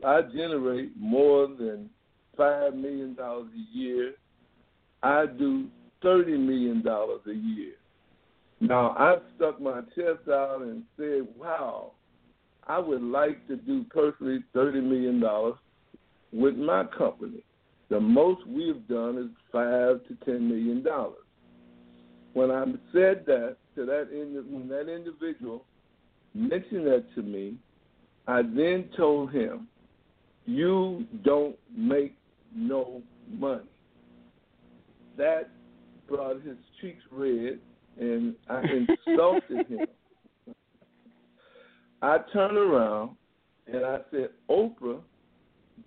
I 0.06 0.22
generate 0.22 0.96
more 0.96 1.48
than 1.48 1.90
five 2.38 2.74
million 2.74 3.16
dollars 3.16 3.48
a 3.54 3.78
year. 3.78 4.14
I 5.04 5.26
do 5.26 5.68
thirty 6.02 6.38
million 6.38 6.82
dollars 6.84 7.22
a 7.28 7.34
year. 7.34 7.74
Now 8.60 8.96
I 8.98 9.18
stuck 9.36 9.62
my 9.62 9.82
chest 9.96 10.30
out 10.30 10.62
and 10.62 10.84
said, 10.98 11.28
"Wow, 11.38 11.94
I 12.68 12.80
would 12.80 13.02
like 13.02 13.48
to 13.48 13.56
do 13.56 13.84
personally 13.90 14.44
thirty 14.54 14.82
million 14.82 15.20
dollars 15.20 15.56
with 16.32 16.56
my 16.56 16.84
company. 16.86 17.44
The 17.90 18.00
most 18.00 18.46
we've 18.48 18.88
done 18.88 19.18
is 19.18 19.30
five 19.52 20.02
to 20.08 20.26
ten 20.26 20.48
million 20.48 20.84
dollars." 20.84 21.24
When 22.34 22.52
I 22.52 22.66
said 22.94 23.26
that 23.26 23.58
to 23.76 23.86
that 23.86 24.10
when 24.50 24.68
that 24.70 24.94
individual 24.94 25.66
mentioned 26.34 26.86
that 26.88 27.06
to 27.16 27.22
me, 27.22 27.56
I 28.28 28.42
then 28.42 28.90
told 28.96 29.32
him, 29.32 29.68
You 30.46 31.06
don't 31.24 31.56
make 31.76 32.17
no 32.56 33.02
money. 33.32 33.64
That 35.18 35.50
brought 36.08 36.42
his 36.42 36.58
cheeks 36.82 37.04
red, 37.12 37.60
and 38.00 38.36
I 38.50 38.62
insulted 39.08 39.68
him. 39.68 39.88
I 42.02 42.18
turned 42.32 42.58
around 42.58 43.16
and 43.66 43.84
I 43.86 43.98
said, 44.12 44.30
Oprah 44.50 45.02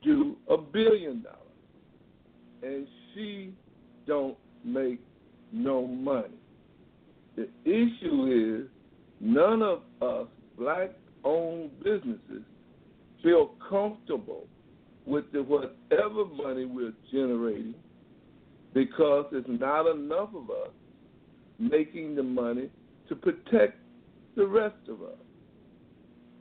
do 0.03 0.37
a 0.49 0.57
billion 0.57 1.23
dollars, 1.23 1.39
and 2.63 2.87
she 3.15 3.55
don't 4.07 4.37
make 4.65 5.01
no 5.53 5.87
money. 5.87 6.29
The 7.37 7.49
issue 7.65 8.65
is 8.65 8.71
none 9.21 9.63
of 9.63 9.83
us 10.03 10.27
black 10.59 10.91
owned 11.25 11.71
businesses 11.83 12.43
feel 13.23 13.53
comfortable 13.69 14.47
with 15.07 15.31
the 15.33 15.43
whatever 15.43 16.25
money 16.25 16.65
we're 16.65 16.93
generating 17.11 17.75
because 18.75 19.27
there's 19.33 19.45
not 19.49 19.87
enough 19.87 20.31
of 20.35 20.51
us 20.51 20.73
making 21.59 22.15
the 22.15 22.23
money 22.23 22.69
to 23.09 23.17
protect 23.17 23.79
the 24.37 24.47
rest 24.47 24.77
of 24.89 25.03
us. 25.03 25.19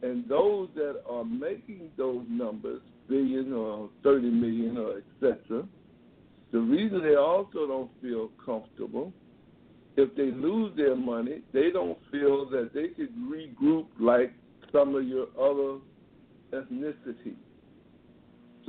And 0.01 0.27
those 0.29 0.69
that 0.75 1.01
are 1.09 1.25
making 1.25 1.89
those 1.97 2.23
numbers, 2.29 2.81
billion 3.09 3.51
or 3.51 3.89
30 4.03 4.29
million 4.29 4.77
or 4.77 4.97
etc., 4.97 5.67
the 6.51 6.59
reason 6.59 7.01
they 7.03 7.15
also 7.15 7.67
don't 7.67 7.91
feel 8.01 8.29
comfortable, 8.43 9.11
if 9.97 10.15
they 10.15 10.31
lose 10.31 10.75
their 10.77 10.95
money, 10.95 11.41
they 11.53 11.69
don't 11.71 11.97
feel 12.11 12.49
that 12.49 12.71
they 12.73 12.87
could 12.89 13.13
regroup 13.17 13.87
like 13.99 14.33
some 14.71 14.95
of 14.95 15.05
your 15.05 15.27
other 15.37 15.79
ethnicity. 16.53 17.35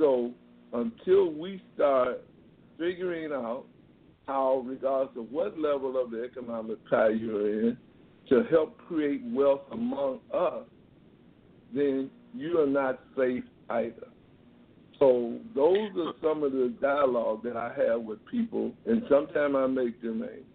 So 0.01 0.31
until 0.73 1.31
we 1.31 1.61
start 1.75 2.23
figuring 2.79 3.31
out 3.31 3.65
how, 4.25 4.63
regardless 4.65 5.15
of 5.15 5.31
what 5.31 5.59
level 5.59 6.01
of 6.03 6.09
the 6.09 6.23
economic 6.23 6.77
pie 6.89 7.09
you're 7.09 7.67
in, 7.67 7.77
to 8.29 8.43
help 8.49 8.79
create 8.79 9.21
wealth 9.31 9.61
among 9.71 10.19
us, 10.33 10.63
then 11.71 12.09
you 12.33 12.59
are 12.59 12.65
not 12.65 12.99
safe 13.15 13.43
either. 13.69 14.07
So 14.97 15.37
those 15.53 15.89
are 15.97 16.13
some 16.21 16.41
of 16.41 16.51
the 16.51 16.73
dialogue 16.81 17.43
that 17.43 17.55
I 17.55 17.71
have 17.77 18.01
with 18.01 18.25
people, 18.25 18.71
and 18.87 19.03
sometimes 19.07 19.53
I 19.55 19.67
make 19.67 20.01
them 20.01 20.23
angry. 20.23 20.45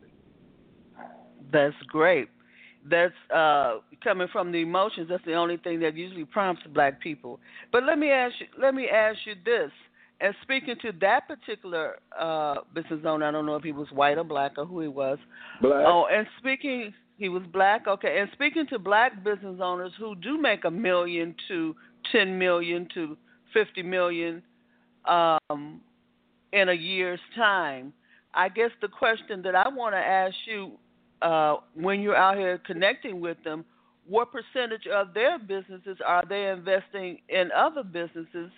That's 1.53 1.77
great 1.87 2.29
that's 2.91 3.15
uh, 3.35 3.79
coming 4.03 4.29
from 4.33 4.53
the 4.53 4.59
emotions. 4.59 5.09
That's 5.09 5.25
the 5.25 5.35
only 5.35 5.57
thing 5.57 5.81
that 5.81 5.97
usually 5.97 6.25
prompts 6.25 6.63
black 6.73 7.01
people. 7.01 7.41
But 7.73 7.85
let 7.85 7.99
me 7.99 8.11
ask 8.11 8.35
you, 8.41 8.47
let 8.61 8.75
me 8.75 8.89
ask 8.89 9.19
you 9.25 9.35
this. 9.45 9.71
And 10.21 10.35
speaking 10.43 10.77
to 10.81 10.93
that 11.01 11.29
particular 11.29 11.97
uh, 12.19 12.57
business 12.75 13.01
owner, 13.05 13.27
I 13.27 13.31
don't 13.31 13.45
know 13.45 13.57
if 13.57 13.63
he 13.63 13.73
was 13.73 13.89
white 13.93 14.17
or 14.17 14.25
black 14.25 14.53
or 14.57 14.65
who 14.65 14.81
he 14.81 14.89
was. 14.89 15.19
Black. 15.61 15.85
Oh, 15.87 16.07
and 16.11 16.27
speaking, 16.39 16.95
he 17.19 17.29
was 17.29 17.43
black. 17.53 17.87
Okay, 17.87 18.19
and 18.21 18.31
speaking 18.33 18.67
to 18.69 18.79
black 18.79 19.23
business 19.23 19.59
owners 19.63 19.93
who 19.99 20.15
do 20.15 20.41
make 20.41 20.65
a 20.65 20.71
million 20.71 21.35
to 21.49 21.75
ten 22.13 22.39
million 22.39 22.89
to 22.95 23.17
fifty 23.53 23.83
million 23.83 24.43
um, 25.07 25.81
in 26.53 26.69
a 26.71 26.75
year's 26.75 27.21
time. 27.35 27.93
I 28.33 28.49
guess 28.49 28.71
the 28.81 28.89
question 28.89 29.43
that 29.43 29.55
I 29.55 29.69
want 29.69 29.95
to 29.95 29.99
ask 29.99 30.35
you 30.47 30.73
uh, 31.23 31.57
when 31.75 32.01
you're 32.01 32.17
out 32.17 32.37
here 32.37 32.59
connecting 32.67 33.21
with 33.21 33.43
them, 33.45 33.65
what 34.07 34.29
percentage 34.33 34.87
of 34.87 35.15
their 35.15 35.39
businesses 35.39 35.99
are 36.05 36.25
they 36.29 36.49
investing 36.51 37.19
in 37.29 37.51
other 37.53 37.83
businesses 37.83 38.51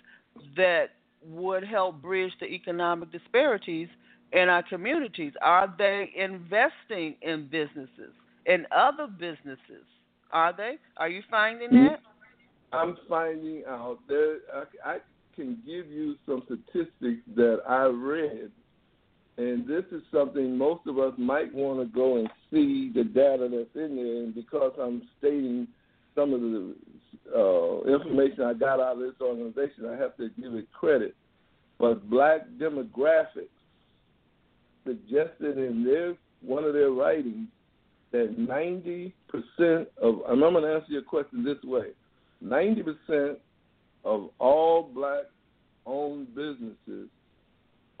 that 0.55 0.89
would 1.23 1.63
help 1.63 2.01
bridge 2.01 2.31
the 2.39 2.45
economic 2.45 3.11
disparities 3.11 3.87
in 4.31 4.47
our 4.47 4.63
communities? 4.63 5.33
Are 5.41 5.73
they 5.77 6.11
investing 6.15 7.15
in 7.21 7.47
businesses? 7.49 8.13
in 8.49 8.65
other 8.75 9.07
businesses. 9.07 9.85
Are 10.31 10.53
they? 10.55 10.77
Are 10.97 11.09
you 11.09 11.21
finding 11.29 11.69
Mm-hmm. 11.69 11.85
that? 11.85 11.99
I'm 12.71 12.97
finding 13.07 13.63
out 13.67 13.99
there. 14.07 14.37
I, 14.53 14.91
I 14.93 14.97
can 15.35 15.57
give 15.65 15.87
you 15.87 16.15
some 16.25 16.43
statistics 16.45 17.21
that 17.35 17.61
I 17.67 17.85
read, 17.85 18.51
and 19.39 19.65
this 19.65 19.85
is 19.93 20.01
something 20.11 20.57
most 20.57 20.85
of 20.85 20.99
us 20.99 21.13
might 21.17 21.53
want 21.55 21.79
to 21.79 21.85
go 21.85 22.17
and 22.17 22.29
see 22.51 22.91
the 22.93 23.05
data 23.05 23.47
that's 23.49 23.73
in 23.73 23.95
there. 23.95 24.23
And 24.23 24.35
because 24.35 24.73
I'm 24.77 25.03
stating 25.17 25.65
some 26.13 26.33
of 26.33 26.41
the 26.41 26.75
uh, 27.33 27.93
information 27.93 28.43
I 28.43 28.53
got 28.53 28.81
out 28.81 28.97
of 28.97 28.99
this 28.99 29.13
organization, 29.21 29.85
I 29.87 29.95
have 29.95 30.17
to 30.17 30.27
give 30.37 30.55
it 30.55 30.69
credit. 30.73 31.15
But 31.79 32.09
black 32.09 32.49
demographics 32.59 33.47
suggested 34.85 35.57
in 35.57 35.85
their 35.85 36.15
one 36.41 36.65
of 36.65 36.73
their 36.73 36.91
writings 36.91 37.47
that 38.11 38.37
90% 38.37 39.13
of, 40.01 40.19
I'm 40.27 40.41
going 40.41 40.63
to 40.63 40.73
answer 40.73 40.87
your 40.91 41.01
question 41.01 41.45
this 41.45 41.63
way 41.63 41.91
90% 42.43 43.37
of 44.03 44.31
all 44.37 44.83
black 44.93 45.23
owned 45.85 46.35
businesses 46.35 47.07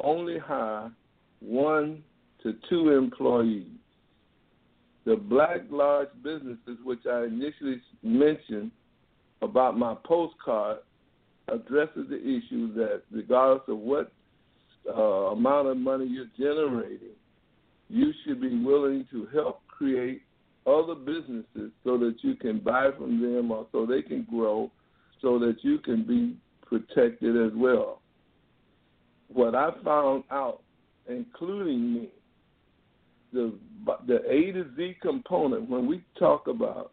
only 0.01 0.37
hire 0.37 0.91
one 1.39 2.03
to 2.43 2.53
two 2.69 2.89
employees. 2.91 3.67
The 5.05 5.15
black 5.15 5.61
large 5.69 6.09
businesses, 6.23 6.77
which 6.83 7.05
I 7.09 7.25
initially 7.25 7.81
mentioned 8.03 8.71
about 9.41 9.77
my 9.77 9.95
postcard, 10.03 10.79
addresses 11.47 12.07
the 12.09 12.19
issue 12.19 12.73
that 12.73 13.01
regardless 13.11 13.63
of 13.67 13.77
what 13.79 14.11
uh, 14.87 15.31
amount 15.31 15.67
of 15.67 15.77
money 15.77 16.05
you're 16.05 16.25
generating, 16.37 17.15
you 17.89 18.11
should 18.23 18.39
be 18.39 18.63
willing 18.63 19.07
to 19.11 19.27
help 19.33 19.61
create 19.67 20.21
other 20.67 20.93
businesses 20.93 21.71
so 21.83 21.97
that 21.97 22.15
you 22.21 22.35
can 22.35 22.59
buy 22.59 22.89
from 22.97 23.21
them 23.21 23.51
or 23.51 23.65
so 23.71 23.85
they 23.85 24.01
can 24.01 24.27
grow 24.29 24.69
so 25.21 25.39
that 25.39 25.57
you 25.63 25.79
can 25.79 26.05
be 26.05 26.37
protected 26.65 27.35
as 27.35 27.51
well. 27.55 28.01
What 29.27 29.55
I 29.55 29.71
found 29.83 30.23
out, 30.31 30.61
including 31.09 31.93
me, 31.93 32.09
the 33.33 33.53
the 34.07 34.21
A 34.29 34.51
to 34.53 34.65
Z 34.75 34.97
component 35.01 35.69
when 35.69 35.87
we 35.87 36.03
talk 36.17 36.47
about 36.47 36.91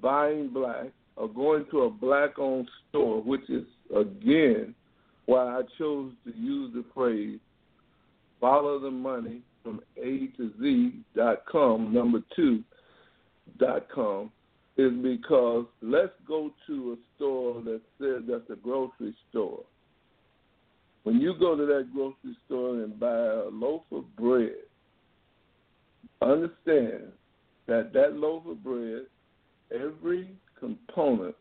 buying 0.00 0.48
black 0.48 0.86
or 1.16 1.28
going 1.28 1.66
to 1.70 1.82
a 1.82 1.90
black 1.90 2.38
owned 2.38 2.68
store, 2.88 3.22
which 3.22 3.48
is 3.48 3.64
again 3.94 4.74
why 5.26 5.58
I 5.58 5.62
chose 5.78 6.12
to 6.24 6.36
use 6.36 6.72
the 6.74 6.84
phrase 6.94 7.38
follow 8.40 8.78
the 8.78 8.90
money 8.90 9.42
from 9.62 9.80
A 9.98 10.28
to 10.38 10.50
Z 10.60 10.92
dot 11.14 11.44
com, 11.50 11.92
number 11.92 12.20
two 12.34 12.64
dot 13.58 13.86
com, 13.94 14.32
is 14.76 14.92
because 15.02 15.66
let's 15.82 16.12
go 16.26 16.50
to 16.66 16.92
a 16.92 16.96
store 17.16 17.62
that 17.64 17.82
says 18.00 18.22
that's 18.28 18.50
a 18.50 18.56
grocery 18.56 19.14
store. 19.28 19.62
When 21.04 21.20
you 21.20 21.34
go 21.38 21.56
to 21.56 21.64
that 21.66 21.88
grocery 21.94 22.36
store 22.46 22.82
and 22.82 22.98
buy 23.00 23.08
a 23.08 23.48
loaf 23.50 23.82
of 23.90 24.04
bread, 24.16 24.56
understand 26.20 27.12
that 27.66 27.92
that 27.94 28.14
loaf 28.14 28.44
of 28.46 28.62
bread, 28.62 29.06
every 29.72 30.30
component 30.58 31.34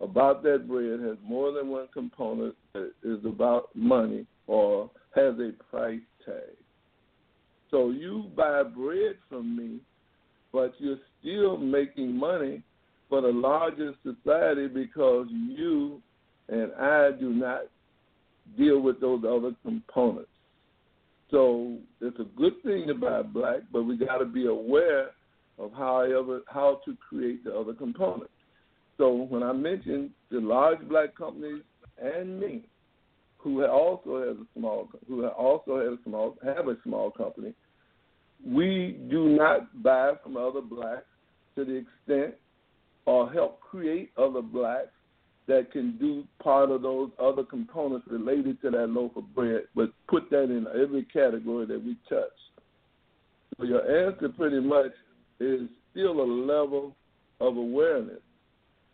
about 0.00 0.42
that 0.44 0.68
bread 0.68 1.00
has 1.00 1.16
more 1.26 1.50
than 1.52 1.68
one 1.68 1.88
component 1.92 2.54
that 2.72 2.92
is 3.02 3.24
about 3.24 3.70
money 3.74 4.26
or 4.46 4.90
has 5.14 5.34
a 5.40 5.52
price 5.70 5.98
tag. 6.24 6.56
So 7.70 7.90
you 7.90 8.26
buy 8.36 8.62
bread 8.62 9.16
from 9.28 9.56
me, 9.56 9.80
but 10.52 10.72
you're 10.78 10.98
still 11.20 11.56
making 11.56 12.16
money 12.16 12.62
for 13.08 13.22
the 13.22 13.28
larger 13.28 13.94
society 14.02 14.68
because 14.68 15.26
you 15.30 16.00
and 16.48 16.72
I 16.74 17.10
do 17.18 17.30
not 17.30 17.62
deal 18.56 18.80
with 18.80 19.00
those 19.00 19.22
other 19.24 19.54
components. 19.62 20.30
So 21.30 21.76
it's 22.00 22.18
a 22.18 22.24
good 22.36 22.62
thing 22.62 22.86
to 22.86 22.94
buy 22.94 23.22
black, 23.22 23.60
but 23.72 23.82
we 23.82 23.96
got 23.96 24.18
to 24.18 24.24
be 24.24 24.46
aware 24.46 25.10
of 25.58 25.72
however 25.72 26.40
how 26.46 26.80
to 26.84 26.96
create 27.08 27.44
the 27.44 27.54
other 27.54 27.74
components. 27.74 28.32
So 28.96 29.12
when 29.12 29.42
I 29.42 29.52
mentioned 29.52 30.10
the 30.30 30.40
large 30.40 30.80
black 30.88 31.16
companies 31.16 31.62
and 32.02 32.40
me, 32.40 32.64
who 33.38 33.64
also 33.64 34.18
has 34.26 34.36
a 34.36 34.46
small, 34.58 34.88
who 35.06 35.26
also 35.26 35.78
has 35.78 35.98
a 35.98 36.02
small, 36.04 36.36
have 36.44 36.68
a 36.68 36.76
small 36.82 37.10
company, 37.10 37.54
we 38.44 38.98
do 39.10 39.28
not 39.28 39.82
buy 39.82 40.12
from 40.22 40.36
other 40.36 40.60
blacks 40.60 41.04
to 41.56 41.64
the 41.64 41.74
extent 41.74 42.34
or 43.04 43.30
help 43.32 43.60
create 43.60 44.10
other 44.16 44.42
blacks 44.42 44.88
that 45.48 45.72
can 45.72 45.96
do 45.98 46.24
part 46.42 46.70
of 46.70 46.82
those 46.82 47.10
other 47.18 47.42
components 47.42 48.06
related 48.08 48.60
to 48.62 48.70
that 48.70 48.88
loaf 48.88 49.12
of 49.16 49.34
bread, 49.34 49.62
but 49.74 49.90
put 50.06 50.30
that 50.30 50.44
in 50.44 50.66
every 50.80 51.04
category 51.04 51.66
that 51.66 51.82
we 51.82 51.96
touch. 52.08 52.28
So 53.56 53.64
your 53.64 54.08
answer 54.08 54.28
pretty 54.28 54.60
much 54.60 54.92
is 55.40 55.62
still 55.90 56.20
a 56.20 56.22
level 56.22 56.94
of 57.40 57.56
awareness. 57.56 58.20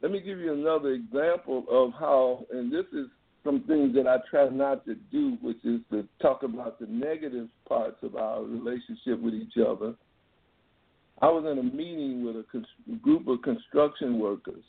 Let 0.01 0.13
me 0.13 0.21
give 0.21 0.39
you 0.39 0.53
another 0.53 0.91
example 0.91 1.65
of 1.71 1.93
how, 1.99 2.47
and 2.53 2.73
this 2.73 2.87
is 2.93 3.07
some 3.43 3.65
things 3.67 3.95
that 3.95 4.07
I 4.07 4.19
try 4.31 4.49
not 4.49 4.87
to 4.87 4.95
do, 5.11 5.37
which 5.43 5.63
is 5.65 5.81
to 5.91 6.07
talk 6.23 6.45
about 6.45 6.79
the 6.79 6.87
negative 6.87 7.49
parts 7.69 7.97
of 8.03 8.17
our 8.17 8.43
relationship 8.43 9.21
with 9.21 9.35
each 9.35 9.55
other. 9.57 9.95
I 11.21 11.27
was 11.27 11.45
in 11.51 11.59
a 11.59 11.63
meeting 11.63 12.25
with 12.25 12.37
a 12.37 12.97
group 12.97 13.29
of 13.29 13.43
construction 13.43 14.19
workers. 14.19 14.65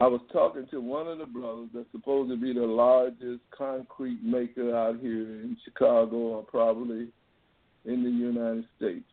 I 0.00 0.06
was 0.06 0.22
talking 0.32 0.66
to 0.70 0.80
one 0.80 1.06
of 1.08 1.18
the 1.18 1.26
brothers 1.26 1.68
that's 1.74 1.90
supposed 1.92 2.30
to 2.30 2.36
be 2.36 2.54
the 2.54 2.66
largest 2.66 3.42
concrete 3.56 4.24
maker 4.24 4.74
out 4.74 4.98
here 4.98 5.20
in 5.20 5.58
Chicago 5.62 6.16
or 6.16 6.42
probably 6.42 7.08
in 7.84 8.02
the 8.02 8.10
United 8.10 8.64
States. 8.78 9.04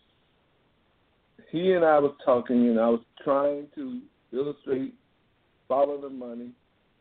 He 1.52 1.74
and 1.74 1.84
I 1.84 2.00
was 2.00 2.14
talking, 2.24 2.70
and 2.70 2.80
I 2.80 2.88
was 2.88 3.02
trying 3.22 3.68
to 3.76 4.00
illustrate 4.32 4.94
follow 5.68 6.00
the 6.00 6.10
money 6.10 6.52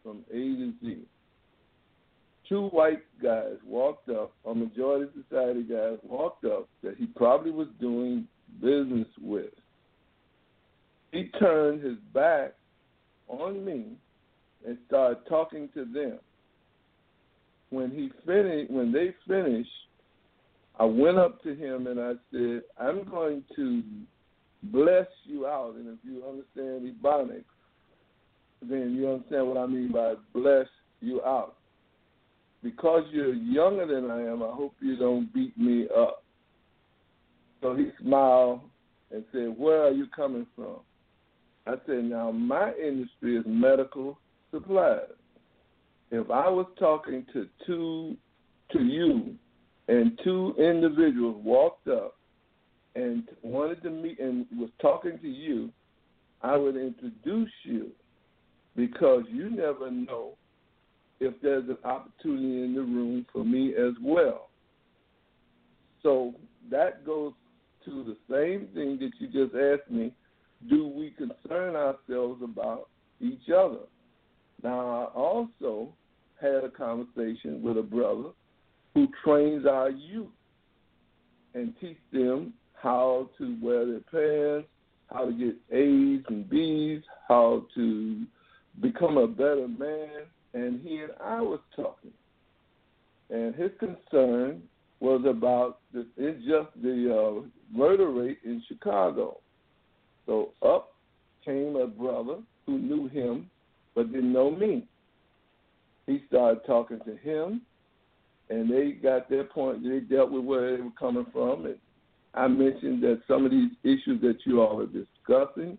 from 0.03 0.25
A 0.31 0.35
to 0.35 0.73
Z. 0.83 0.99
Two 2.49 2.67
white 2.69 3.05
guys 3.23 3.55
walked 3.65 4.09
up, 4.09 4.33
or 4.43 4.57
majority 4.57 5.11
society 5.23 5.63
guys 5.63 5.99
walked 6.03 6.45
up 6.45 6.69
that 6.83 6.97
he 6.97 7.07
probably 7.07 7.53
was 7.53 7.69
doing 7.81 8.27
business 8.61 9.09
with. 9.21 9.51
He 11.13 11.31
turned 11.39 11.85
his 11.85 11.99
back 12.13 12.55
on 13.29 13.65
me 13.65 13.87
and 14.67 14.79
started 14.87 15.19
talking 15.29 15.69
to 15.75 15.85
them. 15.85 16.19
When 17.71 17.91
he 17.91 18.11
finished, 18.25 18.71
when 18.71 18.93
they 18.93 19.15
finished, 19.27 19.71
I 20.79 20.85
went 20.85 21.19
up 21.19 21.43
to 21.43 21.55
him 21.55 21.87
and 21.87 21.99
I 21.99 22.13
said, 22.31 22.63
"I'm 22.79 23.05
going 23.05 23.45
to 23.57 23.83
bless 24.65 25.09
you 25.25 25.47
out." 25.47 25.75
And 25.75 25.89
if 25.89 25.99
you 26.05 26.23
understand 26.25 26.95
Ebonics, 26.95 27.45
then 28.63 28.95
you 28.95 29.11
understand 29.11 29.49
what 29.49 29.57
I 29.57 29.67
mean 29.67 29.91
by 29.93 30.15
bless 30.33 30.67
you 31.01 31.23
out. 31.23 31.57
Because 32.63 33.05
you're 33.13 33.35
younger 33.35 33.87
than 33.87 34.11
I 34.11 34.23
am, 34.23 34.43
I 34.43 34.51
hope 34.51 34.75
you 34.81 34.97
don't 34.97 35.33
beat 35.33 35.57
me 35.59 35.87
up. 35.97 36.23
So 37.61 37.75
he 37.75 37.91
smiled 38.01 38.61
and 39.11 39.25
said, 39.33 39.55
Where 39.57 39.83
are 39.83 39.93
you 39.93 40.07
coming 40.15 40.47
from? 40.55 40.81
I 41.67 41.75
said, 41.87 42.05
Now, 42.05 42.31
my 42.31 42.73
industry 42.75 43.37
is 43.37 43.45
medical 43.47 44.19
supplies. 44.51 45.01
If 46.11 46.31
I 46.31 46.49
was 46.49 46.67
talking 46.79 47.27
to 47.33 47.47
two, 47.67 48.17
to 48.73 48.83
you, 48.83 49.35
and 49.89 50.19
two 50.23 50.55
individuals 50.59 51.41
walked 51.45 51.89
up 51.89 52.17
and 52.95 53.25
wanted 53.43 53.83
to 53.83 53.91
meet 53.91 54.19
and 54.21 54.47
was 54.57 54.71
talking 54.81 55.19
to 55.21 55.29
you, 55.29 55.71
I 56.43 56.57
would 56.57 56.77
introduce 56.77 57.51
you 57.65 57.91
because 58.77 59.25
you 59.31 59.51
never 59.51 59.91
know 59.91 60.33
if 61.21 61.35
there's 61.43 61.69
an 61.69 61.79
opportunity 61.85 62.63
in 62.63 62.75
the 62.75 62.83
room 62.83 63.27
for 63.33 63.45
me 63.45 63.75
as 63.75 63.95
well. 64.03 64.51
So 66.03 66.35
that 66.71 67.07
goes 67.07 67.33
to 67.85 68.05
the 68.05 68.17
same 68.31 68.69
thing 68.75 68.99
that 69.01 69.11
you 69.19 69.27
just 69.29 69.57
asked 69.57 69.91
me. 69.91 70.13
Do 70.69 70.89
we 70.89 71.11
concern 71.11 71.77
ourselves 71.77 72.43
about 72.43 72.89
each 73.21 73.51
other? 73.55 73.81
Now, 74.63 74.81
I 74.81 75.05
also 75.19 75.93
had 76.41 76.65
a 76.65 76.71
conversation 76.71 77.63
with 77.63 77.79
a 77.79 77.83
brother 77.83 78.31
who 78.95 79.09
trains 79.25 79.67
our 79.67 79.91
youth 79.91 80.29
and 81.55 81.75
teach 81.81 81.99
them 82.13 82.53
how 82.75 83.31
to 83.39 83.57
wear 83.63 83.87
their 83.87 84.01
pants, 84.11 84.69
how 85.13 85.27
to 85.27 85.33
get 85.33 85.57
A's 85.77 86.23
and 86.29 86.49
B's, 86.49 87.03
how 87.29 87.65
to 87.75 88.25
become 88.81 89.17
a 89.19 89.27
better 89.27 89.69
man. 89.69 90.25
And 90.55 90.81
he 90.81 90.99
and 90.99 91.13
I 91.23 91.41
was 91.43 91.61
talking, 91.75 92.13
and 93.29 93.55
his 93.55 93.71
concern 93.79 94.63
was 95.01 95.23
about 95.29 95.81
the 95.93 96.07
just 96.17 96.83
the 96.83 97.43
uh, 97.45 97.77
murder 97.77 98.11
rate 98.11 98.39
in 98.45 98.63
Chicago. 98.67 99.39
So 100.27 100.51
up 100.63 100.93
came 101.45 101.77
a 101.77 101.87
brother 101.87 102.39
who 102.67 102.79
knew 102.79 103.09
him 103.09 103.49
but 103.95 104.13
didn't 104.13 104.33
know 104.33 104.51
me. 104.51 104.87
He 106.07 106.23
started 106.29 106.61
talking 106.67 107.01
to 107.07 107.17
him, 107.17 107.63
and 108.51 108.71
they 108.71 108.93
got 108.93 109.29
their 109.29 109.45
point. 109.45 109.83
They 109.83 110.01
dealt 110.01 110.31
with 110.31 110.45
where 110.45 110.77
they 110.77 110.83
were 110.83 110.91
coming 110.99 111.27
from. 111.33 111.67
And 111.67 111.79
I 112.35 112.47
mentioned 112.47 113.03
that 113.03 113.23
some 113.27 113.45
of 113.45 113.51
these 113.51 113.71
issues 113.83 114.21
that 114.21 114.39
you 114.45 114.61
all 114.61 114.81
are 114.81 114.87
discussing 114.87 115.79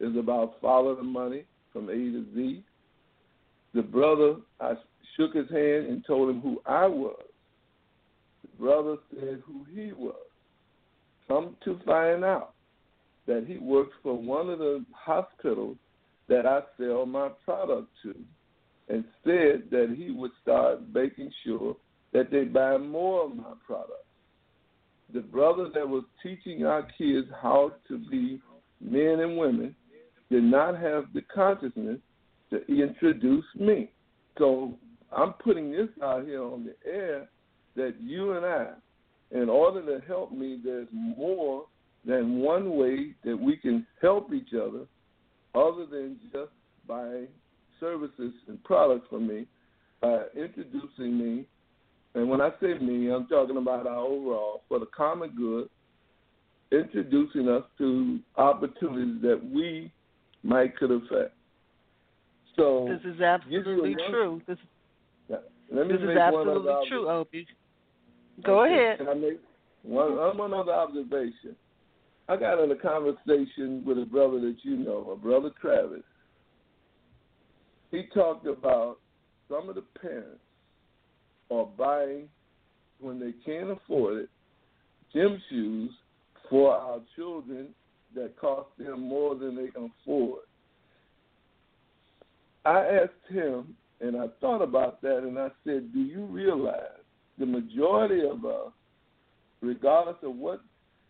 is 0.00 0.16
about 0.16 0.60
follow 0.62 0.94
the 0.94 1.02
money 1.02 1.44
from 1.72 1.90
A 1.90 1.94
to 1.94 2.24
Z. 2.34 2.62
The 3.74 3.82
brother, 3.82 4.36
I 4.60 4.74
shook 5.16 5.34
his 5.34 5.50
hand 5.50 5.86
and 5.86 6.04
told 6.06 6.30
him 6.30 6.40
who 6.40 6.62
I 6.64 6.86
was. 6.86 7.20
The 8.42 8.62
brother 8.62 8.96
said 9.10 9.42
who 9.44 9.66
he 9.74 9.92
was. 9.92 10.14
Come 11.26 11.56
to 11.64 11.78
find 11.84 12.24
out 12.24 12.54
that 13.28 13.44
he 13.46 13.58
works 13.58 13.92
for 14.02 14.14
one 14.14 14.48
of 14.48 14.58
the 14.58 14.84
hospitals 14.92 15.76
that 16.28 16.46
I 16.46 16.60
sell 16.78 17.06
my 17.06 17.28
product 17.44 17.88
to 18.02 18.14
and 18.88 19.04
said 19.22 19.64
that 19.70 19.94
he 19.96 20.10
would 20.10 20.30
start 20.42 20.80
making 20.92 21.30
sure 21.44 21.76
that 22.12 22.30
they 22.30 22.44
buy 22.44 22.78
more 22.78 23.26
of 23.26 23.36
my 23.36 23.52
product. 23.66 24.04
The 25.12 25.20
brother 25.20 25.68
that 25.74 25.86
was 25.86 26.04
teaching 26.22 26.64
our 26.64 26.82
kids 26.96 27.28
how 27.40 27.72
to 27.88 27.98
be 27.98 28.40
men 28.80 29.20
and 29.20 29.36
women 29.36 29.76
did 30.30 30.44
not 30.44 30.78
have 30.78 31.04
the 31.14 31.22
consciousness 31.22 31.98
to 32.50 32.66
introduce 32.66 33.44
me. 33.58 33.90
So 34.38 34.74
I'm 35.14 35.34
putting 35.34 35.70
this 35.70 35.88
out 36.02 36.24
here 36.24 36.42
on 36.42 36.64
the 36.64 36.90
air 36.90 37.28
that 37.76 37.94
you 38.00 38.32
and 38.32 38.46
I, 38.46 38.68
in 39.30 39.50
order 39.50 39.84
to 39.84 40.06
help 40.06 40.32
me, 40.32 40.60
there's 40.64 40.88
more 40.92 41.66
than 42.04 42.38
one 42.38 42.76
way 42.76 43.14
that 43.24 43.36
we 43.36 43.56
can 43.56 43.86
help 44.00 44.32
each 44.32 44.54
other 44.54 44.86
other 45.54 45.86
than 45.86 46.18
just 46.32 46.50
by 46.86 47.24
services 47.80 48.32
and 48.48 48.62
products 48.64 49.06
from 49.10 49.26
me 49.26 49.46
by 50.00 50.22
introducing 50.36 51.18
me. 51.18 51.46
And 52.14 52.28
when 52.28 52.40
I 52.40 52.50
say 52.60 52.74
me, 52.78 53.12
I'm 53.12 53.26
talking 53.26 53.56
about 53.56 53.86
our 53.86 53.98
overall, 53.98 54.62
for 54.68 54.78
the 54.78 54.86
common 54.86 55.30
good, 55.36 55.68
introducing 56.72 57.48
us 57.48 57.62
to 57.78 58.20
opportunities 58.36 59.22
that 59.22 59.40
we 59.52 59.92
might 60.42 60.76
could 60.76 60.90
affect. 60.90 61.34
So 62.56 62.88
this 62.88 63.14
is 63.14 63.20
absolutely 63.20 63.96
true. 64.10 64.42
This, 64.46 64.58
let 65.28 65.86
me 65.86 65.92
this 65.92 66.02
make 66.02 66.10
is 66.10 66.16
absolutely 66.16 66.72
one 66.72 66.88
true, 66.88 67.08
Obie. 67.08 67.46
Go 68.44 68.64
ahead. 68.64 68.98
Can 68.98 69.08
I 69.08 69.14
make 69.14 69.40
one, 69.82 70.16
one 70.36 70.54
other 70.54 70.72
observation? 70.72 71.54
I 72.28 72.36
got 72.36 72.62
in 72.62 72.70
a 72.70 72.76
conversation 72.76 73.82
with 73.86 73.98
a 73.98 74.04
brother 74.04 74.40
that 74.40 74.56
you 74.62 74.76
know, 74.76 75.10
a 75.12 75.16
brother 75.16 75.50
Travis. 75.60 76.02
He 77.90 78.04
talked 78.14 78.46
about 78.46 78.98
some 79.48 79.68
of 79.68 79.74
the 79.74 79.84
parents 80.00 80.40
are 81.50 81.64
buying 81.64 82.28
when 83.00 83.18
they 83.18 83.32
can't 83.46 83.70
afford 83.70 84.18
it 84.18 84.28
gym 85.12 85.40
shoes 85.48 85.90
for 86.50 86.74
our 86.74 87.00
children 87.16 87.68
that 88.14 88.38
cost 88.38 88.68
them 88.78 89.00
more 89.00 89.34
than 89.34 89.56
they 89.56 89.68
can 89.68 89.90
afford. 90.02 90.40
I 92.64 92.80
asked 92.80 93.32
him, 93.32 93.74
and 94.00 94.16
I 94.16 94.26
thought 94.40 94.62
about 94.62 95.00
that, 95.02 95.18
and 95.18 95.38
I 95.38 95.48
said, 95.64 95.92
Do 95.92 96.00
you 96.00 96.24
realize 96.24 97.00
the 97.38 97.46
majority 97.46 98.20
of 98.26 98.44
us, 98.44 98.72
regardless 99.60 100.16
of 100.22 100.36
what 100.36 100.60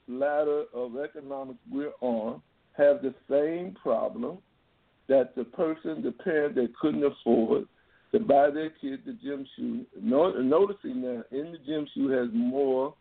ladder 0.08 0.64
of 0.74 0.96
economics 0.96 1.58
we're 1.70 1.92
on, 2.00 2.40
have 2.76 3.02
the 3.02 3.14
same 3.30 3.76
problem 3.80 4.38
that 5.08 5.34
the 5.36 5.44
person, 5.44 6.02
the 6.02 6.12
parent 6.12 6.54
that 6.56 6.74
couldn't 6.80 7.04
afford 7.04 7.66
to 8.12 8.20
buy 8.20 8.50
their 8.50 8.70
kid 8.80 9.00
the 9.04 9.12
gym 9.22 9.46
shoe, 9.56 9.84
noticing 10.00 11.02
that 11.02 11.24
in 11.30 11.52
the 11.52 11.58
gym 11.66 11.86
shoe 11.94 12.08
has 12.08 12.28
more 12.32 12.94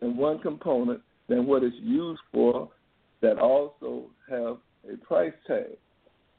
than 0.00 0.16
one 0.16 0.38
component 0.40 1.00
than 1.28 1.46
what 1.46 1.62
it's 1.62 1.76
used 1.80 2.20
for 2.32 2.68
that 3.20 3.38
also 3.38 4.04
have 4.28 4.56
a 4.92 4.96
price 5.04 5.32
tag. 5.46 5.76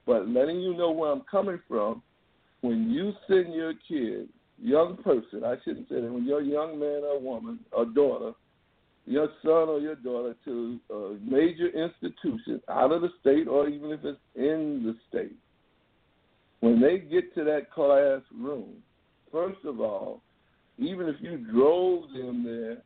But 0.06 0.28
letting 0.28 0.60
you 0.60 0.76
know 0.76 0.92
where 0.92 1.12
I'm 1.12 1.24
coming 1.30 1.60
from, 1.68 2.02
when 2.62 2.90
you 2.90 3.14
send 3.28 3.54
your 3.54 3.74
kid, 3.88 4.28
young 4.62 4.98
person, 4.98 5.44
I 5.46 5.56
shouldn't 5.64 5.88
say 5.88 6.02
that, 6.02 6.12
when 6.12 6.26
your 6.26 6.42
young 6.42 6.80
man 6.80 7.04
or 7.04 7.20
woman 7.20 7.60
or 7.72 7.86
daughter, 7.86 8.32
your 9.10 9.30
son 9.42 9.68
or 9.70 9.80
your 9.80 9.96
daughter 9.96 10.36
to 10.46 10.80
a 10.92 11.18
major 11.20 11.68
institution 11.68 12.62
out 12.70 12.92
of 12.92 13.02
the 13.02 13.10
state 13.20 13.48
or 13.48 13.68
even 13.68 13.92
if 13.92 14.02
it's 14.04 14.20
in 14.36 14.84
the 14.86 14.96
state, 15.10 15.36
when 16.60 16.80
they 16.80 17.00
get 17.00 17.34
to 17.34 17.44
that 17.44 17.72
classroom, 17.72 18.76
first 19.32 19.58
of 19.66 19.82
all, 19.82 20.22
even 20.78 21.08
if 21.08 21.16
you 21.22 21.38
drove 21.52 22.04
them 22.12 22.44
there, 22.44 22.78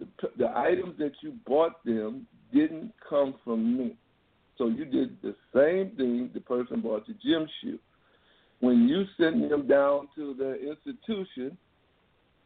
the, 0.00 0.28
the 0.38 0.56
items 0.56 0.94
that 0.98 1.12
you 1.22 1.34
bought 1.46 1.84
them 1.84 2.26
didn't 2.50 2.90
come 3.06 3.34
from 3.44 3.76
me. 3.76 3.94
So 4.56 4.68
you 4.68 4.86
did 4.86 5.18
the 5.20 5.34
same 5.54 5.94
thing 5.96 6.30
the 6.32 6.40
person 6.40 6.80
bought 6.80 7.06
the 7.06 7.14
gym 7.22 7.46
shoe. 7.60 7.78
When 8.60 8.88
you 8.88 9.04
send 9.18 9.50
them 9.50 9.68
down 9.68 10.08
to 10.16 10.32
the 10.32 10.54
institution, 10.70 11.58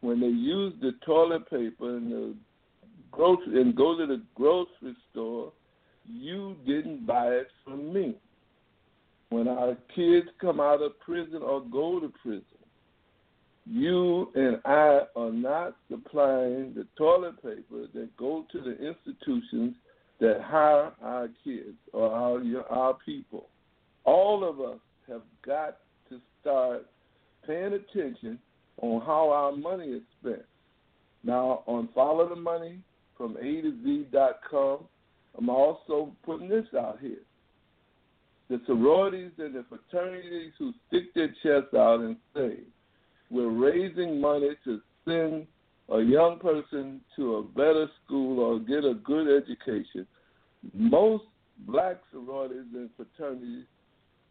when 0.01 0.19
they 0.19 0.27
use 0.27 0.73
the 0.81 0.91
toilet 1.05 1.49
paper 1.49 1.95
and 1.95 2.11
the 2.11 2.35
grocery 3.13 3.61
and 3.61 3.75
go 3.75 3.97
to 3.97 4.05
the 4.05 4.21
grocery 4.35 4.95
store, 5.11 5.51
you 6.05 6.55
didn't 6.65 7.05
buy 7.07 7.27
it 7.27 7.47
from 7.63 7.93
me. 7.93 8.15
When 9.29 9.47
our 9.47 9.77
kids 9.95 10.27
come 10.39 10.59
out 10.59 10.81
of 10.81 10.99
prison 10.99 11.41
or 11.41 11.61
go 11.61 11.99
to 11.99 12.11
prison, 12.21 12.43
you 13.65 14.29
and 14.35 14.59
I 14.65 15.01
are 15.15 15.31
not 15.31 15.75
supplying 15.89 16.73
the 16.75 16.85
toilet 16.97 17.41
paper 17.41 17.87
that 17.93 18.15
go 18.17 18.45
to 18.51 18.61
the 18.61 18.71
institutions 18.71 19.75
that 20.19 20.41
hire 20.41 20.91
our 21.01 21.29
kids 21.43 21.77
or 21.93 22.11
our 22.11 22.41
our 22.69 22.97
people. 23.05 23.47
All 24.03 24.47
of 24.47 24.59
us 24.59 24.79
have 25.07 25.21
got 25.45 25.77
to 26.09 26.19
start 26.41 26.85
paying 27.47 27.73
attention 27.73 28.37
on 28.81 29.01
how 29.01 29.29
our 29.29 29.55
money 29.55 29.87
is 29.87 30.01
spent. 30.19 30.43
Now, 31.23 31.63
on 31.67 31.87
Follow 31.95 32.27
the 32.27 32.35
Money 32.35 32.79
from 33.17 33.37
A 33.37 33.61
to 33.61 33.73
Z.com, 33.83 34.79
I'm 35.37 35.49
also 35.49 36.11
putting 36.23 36.49
this 36.49 36.65
out 36.77 36.99
here. 37.01 37.21
The 38.49 38.61
sororities 38.67 39.31
and 39.37 39.55
the 39.55 39.65
fraternities 39.69 40.53
who 40.59 40.73
stick 40.87 41.13
their 41.13 41.29
chests 41.41 41.73
out 41.75 42.01
and 42.01 42.17
say, 42.35 42.59
we're 43.31 43.49
raising 43.49 44.21
money 44.21 44.51
to 44.65 44.81
send 45.05 45.47
a 45.89 46.01
young 46.01 46.39
person 46.39 47.01
to 47.15 47.35
a 47.35 47.43
better 47.43 47.87
school 48.05 48.39
or 48.39 48.59
get 48.59 48.85
a 48.85 48.93
good 48.93 49.27
education, 49.43 50.07
most 50.73 51.23
black 51.67 51.97
sororities 52.11 52.65
and 52.73 52.89
fraternities, 52.95 53.65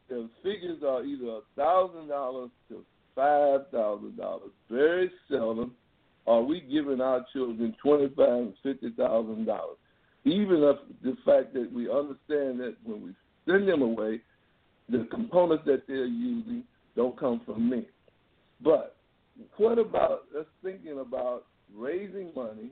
their 0.08 0.26
figures 0.42 0.82
are 0.86 1.04
either 1.04 1.26
a 1.26 1.40
thousand 1.56 2.08
dollars 2.08 2.50
to 2.68 2.84
five 3.14 3.68
thousand 3.70 4.16
dollars. 4.16 4.50
Very 4.70 5.10
seldom 5.30 5.72
are 6.26 6.42
we 6.42 6.60
giving 6.60 7.00
our 7.00 7.24
children 7.32 7.74
twenty 7.82 8.08
five 8.16 8.28
and 8.28 8.54
fifty 8.62 8.90
thousand 8.90 9.46
dollars. 9.46 9.76
Even 10.24 10.62
if 10.62 10.76
the 11.02 11.16
fact 11.24 11.52
that 11.54 11.70
we 11.72 11.90
understand 11.90 12.60
that 12.60 12.76
when 12.84 13.02
we 13.02 13.10
send 13.46 13.68
them 13.68 13.82
away, 13.82 14.20
the 14.88 15.06
components 15.10 15.64
that 15.66 15.82
they're 15.88 16.06
using 16.06 16.62
don't 16.94 17.18
come 17.18 17.40
from 17.44 17.68
me. 17.68 17.86
But 18.62 18.96
what 19.56 19.78
about 19.78 20.24
us 20.38 20.46
thinking 20.62 21.00
about 21.00 21.46
raising 21.76 22.30
money 22.36 22.70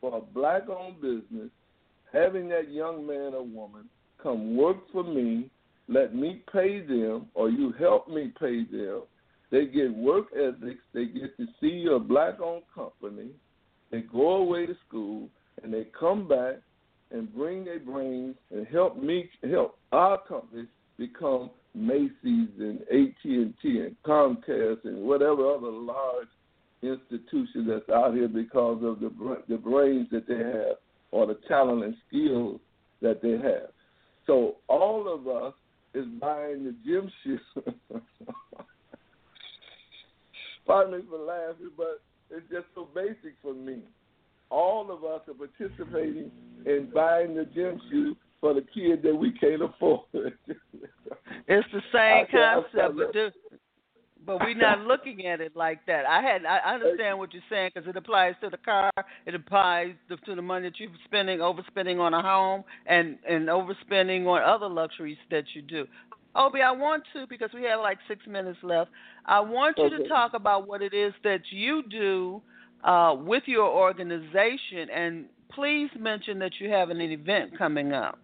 for 0.00 0.18
a 0.18 0.20
black 0.20 0.68
owned 0.68 1.00
business, 1.00 1.50
having 2.12 2.48
that 2.48 2.72
young 2.72 3.06
man 3.06 3.34
or 3.34 3.44
woman 3.44 3.88
come 4.22 4.56
work 4.56 4.78
for 4.92 5.04
me, 5.04 5.50
let 5.88 6.14
me 6.14 6.42
pay 6.52 6.80
them, 6.80 7.26
or 7.34 7.50
you 7.50 7.72
help 7.78 8.08
me 8.08 8.32
pay 8.38 8.64
them. 8.64 9.02
They 9.52 9.66
get 9.66 9.94
work 9.94 10.28
ethics, 10.34 10.80
they 10.94 11.04
get 11.04 11.36
to 11.36 11.46
see 11.60 11.86
a 11.94 11.98
black 11.98 12.40
owned 12.40 12.62
company, 12.74 13.28
they 13.90 14.00
go 14.00 14.36
away 14.36 14.64
to 14.64 14.74
school, 14.88 15.28
and 15.62 15.72
they 15.72 15.86
come 15.98 16.26
back 16.26 16.54
and 17.10 17.32
bring 17.34 17.66
their 17.66 17.78
brains 17.78 18.34
and 18.50 18.66
help 18.66 19.00
me 19.00 19.28
help 19.50 19.78
our 19.92 20.18
companies 20.26 20.68
become 20.98 21.50
Macy's 21.74 22.48
and 22.58 22.80
AT 22.90 23.24
and 23.24 23.52
T 23.60 23.80
and 23.80 23.94
Comcast 24.06 24.84
and 24.84 25.02
whatever 25.02 25.54
other 25.54 25.68
large 25.70 26.28
institution 26.82 27.66
that's 27.68 27.88
out 27.90 28.14
here 28.14 28.28
because 28.28 28.82
of 28.82 29.00
the 29.00 29.42
the 29.50 29.58
brains 29.58 30.08
that 30.12 30.26
they 30.26 30.38
have 30.38 30.76
or 31.10 31.26
the 31.26 31.38
talent 31.46 31.84
and 31.84 31.94
skills 32.08 32.58
that 33.02 33.20
they 33.20 33.32
have. 33.32 33.68
So 34.26 34.56
all 34.68 35.12
of 35.12 35.28
us 35.28 35.52
is 35.92 36.06
buying 36.18 36.64
the 36.64 36.74
gym 36.86 37.10
shoes. 37.22 37.40
Pardon 40.66 40.98
me 40.98 41.04
for 41.08 41.18
laughing, 41.18 41.70
but 41.76 42.02
it's 42.30 42.48
just 42.50 42.66
so 42.74 42.88
basic 42.94 43.34
for 43.42 43.54
me. 43.54 43.80
All 44.50 44.90
of 44.90 45.04
us 45.04 45.22
are 45.28 45.34
participating 45.34 46.30
in 46.66 46.90
buying 46.94 47.34
the 47.34 47.44
gym 47.46 47.80
shoes 47.90 48.16
for 48.40 48.54
the 48.54 48.64
kid 48.74 49.02
that 49.02 49.14
we 49.14 49.32
can't 49.32 49.62
afford. 49.62 50.02
it's 50.12 51.68
the 51.72 51.82
same 51.92 52.26
concept, 52.30 52.96
but 52.96 53.12
do, 53.12 53.30
but 54.24 54.40
we're 54.40 54.54
not 54.54 54.80
looking 54.80 55.26
at 55.26 55.40
it 55.40 55.56
like 55.56 55.84
that. 55.86 56.06
I 56.06 56.22
had 56.22 56.44
I 56.44 56.74
understand 56.74 57.18
what 57.18 57.32
you're 57.32 57.42
saying 57.50 57.70
because 57.74 57.88
it 57.88 57.96
applies 57.96 58.34
to 58.42 58.50
the 58.50 58.56
car, 58.58 58.90
it 59.26 59.34
applies 59.34 59.94
to, 60.08 60.16
to 60.16 60.34
the 60.34 60.42
money 60.42 60.68
that 60.68 60.78
you're 60.78 60.90
spending, 61.04 61.38
overspending 61.38 61.98
on 61.98 62.14
a 62.14 62.22
home, 62.22 62.64
and 62.86 63.18
and 63.28 63.48
overspending 63.48 64.26
on 64.26 64.42
other 64.42 64.68
luxuries 64.68 65.18
that 65.30 65.44
you 65.54 65.62
do. 65.62 65.86
Obie, 66.34 66.62
I 66.62 66.70
want 66.70 67.04
to 67.14 67.26
because 67.26 67.50
we 67.54 67.62
have 67.64 67.80
like 67.80 67.98
six 68.08 68.26
minutes 68.26 68.58
left. 68.62 68.90
I 69.26 69.40
want 69.40 69.76
you 69.78 69.84
okay. 69.84 69.98
to 69.98 70.08
talk 70.08 70.32
about 70.34 70.66
what 70.66 70.82
it 70.82 70.94
is 70.94 71.12
that 71.24 71.40
you 71.50 71.82
do 71.90 72.40
uh, 72.84 73.14
with 73.18 73.42
your 73.46 73.68
organization, 73.68 74.88
and 74.94 75.26
please 75.50 75.90
mention 75.98 76.38
that 76.38 76.52
you 76.58 76.70
have 76.70 76.90
an 76.90 77.00
event 77.00 77.56
coming 77.58 77.92
up. 77.92 78.18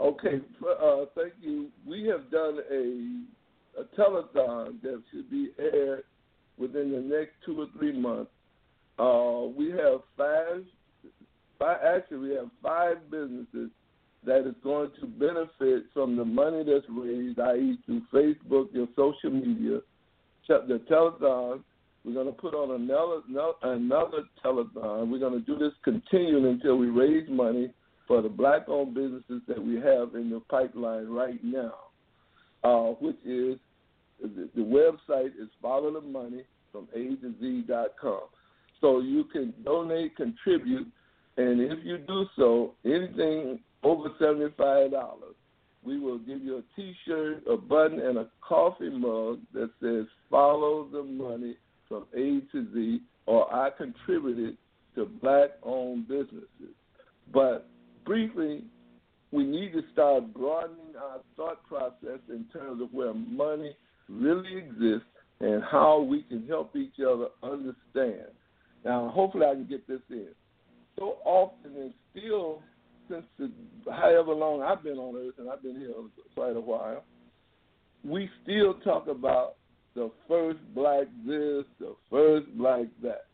Okay, 0.00 0.40
uh, 0.66 1.04
thank 1.14 1.34
you. 1.42 1.68
We 1.86 2.06
have 2.06 2.30
done 2.30 2.58
a 2.70 3.80
a 3.80 3.84
telethon 3.98 4.80
that 4.82 5.02
should 5.10 5.30
be 5.30 5.50
aired 5.58 6.04
within 6.58 6.90
the 6.90 7.00
next 7.00 7.32
two 7.44 7.60
or 7.60 7.66
three 7.78 7.92
months. 7.92 8.30
Uh, 8.98 9.46
we 9.56 9.70
have 9.70 10.00
five, 10.16 10.64
five, 11.58 11.78
actually, 11.96 12.18
we 12.18 12.34
have 12.34 12.50
five 12.62 12.96
businesses 13.10 13.70
that 14.24 14.46
is 14.46 14.54
going 14.62 14.90
to 15.00 15.06
benefit 15.06 15.84
from 15.94 16.16
the 16.16 16.24
money 16.24 16.62
that's 16.64 16.86
raised, 16.90 17.38
i.e., 17.38 17.78
through 17.86 18.02
Facebook, 18.12 18.72
your 18.72 18.88
social 18.96 19.30
media, 19.30 19.80
the 20.48 20.80
telethon. 20.90 21.62
We're 22.04 22.14
going 22.14 22.26
to 22.26 22.32
put 22.32 22.54
on 22.54 22.80
another 22.80 23.20
another 23.62 24.24
telethon. 24.44 25.10
We're 25.10 25.18
going 25.18 25.34
to 25.34 25.40
do 25.40 25.58
this 25.58 25.72
continually 25.84 26.50
until 26.50 26.76
we 26.76 26.88
raise 26.88 27.28
money 27.28 27.72
for 28.08 28.22
the 28.22 28.28
black-owned 28.28 28.94
businesses 28.94 29.42
that 29.46 29.62
we 29.62 29.76
have 29.76 30.14
in 30.14 30.30
the 30.30 30.40
pipeline 30.48 31.06
right 31.08 31.38
now 31.44 31.74
uh, 32.64 32.88
which 33.00 33.16
is 33.24 33.58
the, 34.20 34.48
website 34.58 35.28
is 35.28 35.48
follow 35.62 35.92
the 35.92 36.00
money 36.00 36.42
from 36.72 36.88
A 36.94 37.16
to 37.16 37.34
Z 37.40 37.64
dot 37.66 37.94
com. 38.00 38.22
So 38.80 39.00
you 39.00 39.24
can 39.24 39.54
donate, 39.64 40.16
contribute, 40.16 40.88
and 41.36 41.60
if 41.60 41.84
you 41.84 41.98
do 41.98 42.26
so, 42.36 42.74
anything 42.84 43.60
over 43.82 44.08
seventy 44.18 44.52
five 44.56 44.90
dollars, 44.90 45.34
we 45.82 45.98
will 45.98 46.18
give 46.18 46.42
you 46.42 46.58
a 46.58 46.62
T-shirt, 46.76 47.42
a 47.48 47.56
button, 47.56 48.00
and 48.00 48.18
a 48.18 48.28
coffee 48.46 48.90
mug 48.90 49.40
that 49.54 49.70
says 49.80 50.06
"Follow 50.28 50.88
the 50.92 51.02
money 51.02 51.56
from 51.88 52.04
A 52.14 52.40
to 52.52 52.66
Z," 52.74 53.00
or 53.26 53.52
I 53.54 53.70
contributed 53.70 54.56
to 54.94 55.06
black-owned 55.06 56.08
businesses. 56.08 56.74
But 57.32 57.68
briefly, 58.04 58.64
we 59.32 59.44
need 59.44 59.72
to 59.72 59.82
start 59.92 60.34
broadening 60.34 60.96
our 61.00 61.20
thought 61.36 61.64
process 61.66 62.20
in 62.28 62.46
terms 62.52 62.82
of 62.82 62.92
where 62.92 63.14
money 63.14 63.76
really 64.08 64.56
exists 64.56 65.06
and 65.40 65.62
how 65.62 66.00
we 66.00 66.22
can 66.24 66.46
help 66.46 66.74
each 66.76 67.00
other 67.00 67.28
understand. 67.42 68.28
Now, 68.84 69.10
hopefully, 69.14 69.46
I 69.46 69.54
can 69.54 69.66
get 69.66 69.86
this 69.86 70.00
in. 70.10 70.28
So 70.98 71.18
often, 71.24 71.76
and 71.76 71.94
still, 72.10 72.62
since 73.10 73.24
the, 73.38 73.50
however 73.92 74.32
long 74.32 74.62
I've 74.62 74.82
been 74.82 74.98
on 74.98 75.16
Earth, 75.16 75.34
and 75.38 75.50
I've 75.50 75.62
been 75.62 75.78
here 75.78 75.92
quite 76.34 76.56
a 76.56 76.60
while, 76.60 77.04
we 78.04 78.30
still 78.42 78.74
talk 78.84 79.08
about 79.08 79.56
the 79.94 80.10
first 80.28 80.58
black 80.74 81.06
this, 81.26 81.64
the 81.78 81.94
first 82.10 82.46
black 82.56 82.86
that. 83.02 83.26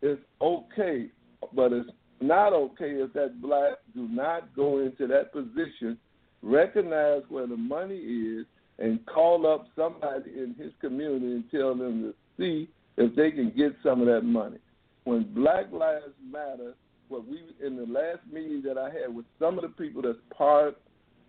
It's 0.00 0.20
okay, 0.40 1.06
but 1.54 1.72
it's 1.72 1.90
not 2.20 2.52
okay 2.52 2.90
if 2.90 3.12
that 3.14 3.40
black 3.42 3.74
do 3.94 4.06
not 4.08 4.54
go 4.54 4.78
into 4.78 5.06
that 5.08 5.32
position, 5.32 5.98
recognize 6.42 7.22
where 7.28 7.46
the 7.46 7.56
money 7.56 7.96
is, 7.96 8.46
and 8.78 9.04
call 9.06 9.46
up 9.46 9.66
somebody 9.76 10.30
in 10.30 10.54
his 10.58 10.72
community 10.80 11.26
and 11.26 11.44
tell 11.50 11.74
them 11.74 12.02
to 12.02 12.14
see 12.38 12.68
if 12.96 13.14
they 13.14 13.30
can 13.30 13.52
get 13.56 13.72
some 13.82 14.00
of 14.00 14.06
that 14.06 14.22
money. 14.22 14.58
When 15.04 15.32
Black 15.34 15.70
Lives 15.70 16.14
Matter, 16.30 16.74
what 17.08 17.26
we 17.26 17.40
in 17.64 17.76
the 17.76 17.86
last 17.86 18.20
meeting 18.30 18.62
that 18.62 18.78
I 18.78 18.86
had 18.86 19.14
with 19.14 19.26
some 19.38 19.58
of 19.58 19.62
the 19.62 19.68
people 19.68 20.02
that's 20.02 20.18
part 20.36 20.76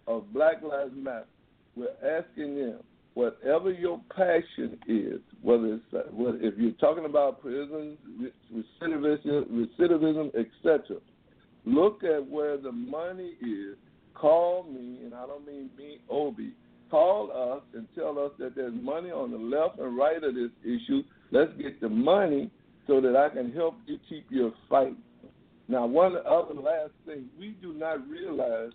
of 0.07 0.31
Black 0.33 0.61
Lives 0.61 0.93
Matter, 0.95 1.25
we're 1.75 1.88
asking 2.03 2.55
them 2.55 2.79
whatever 3.15 3.71
your 3.71 3.99
passion 4.15 4.77
is, 4.88 5.19
whether 5.41 5.75
it's 5.75 5.83
uh, 5.93 6.01
if 6.41 6.53
you're 6.57 6.71
talking 6.73 7.05
about 7.05 7.41
prisons, 7.41 7.97
recidivism, 8.53 9.45
recidivism, 9.49 10.27
etc. 10.35 10.97
Look 11.65 12.03
at 12.03 12.27
where 12.29 12.57
the 12.57 12.71
money 12.71 13.33
is. 13.41 13.77
Call 14.13 14.63
me, 14.63 14.99
and 15.03 15.13
I 15.13 15.25
don't 15.25 15.45
mean 15.45 15.69
me, 15.77 15.99
Obie. 16.09 16.53
Call 16.89 17.31
us 17.31 17.63
and 17.73 17.88
tell 17.95 18.17
us 18.19 18.31
that 18.39 18.55
there's 18.55 18.73
money 18.81 19.11
on 19.11 19.31
the 19.31 19.38
left 19.38 19.79
and 19.79 19.97
right 19.97 20.23
of 20.23 20.35
this 20.35 20.51
issue. 20.63 21.01
Let's 21.31 21.51
get 21.57 21.81
the 21.81 21.89
money 21.89 22.49
so 22.88 23.01
that 23.01 23.15
I 23.15 23.29
can 23.29 23.51
help 23.51 23.75
you 23.88 23.97
keep 24.07 24.27
your 24.29 24.53
fight. 24.69 24.95
Now, 25.67 25.86
one 25.86 26.15
other 26.17 26.54
last 26.54 26.91
thing, 27.06 27.25
we 27.39 27.56
do 27.62 27.73
not 27.73 28.08
realize 28.08 28.71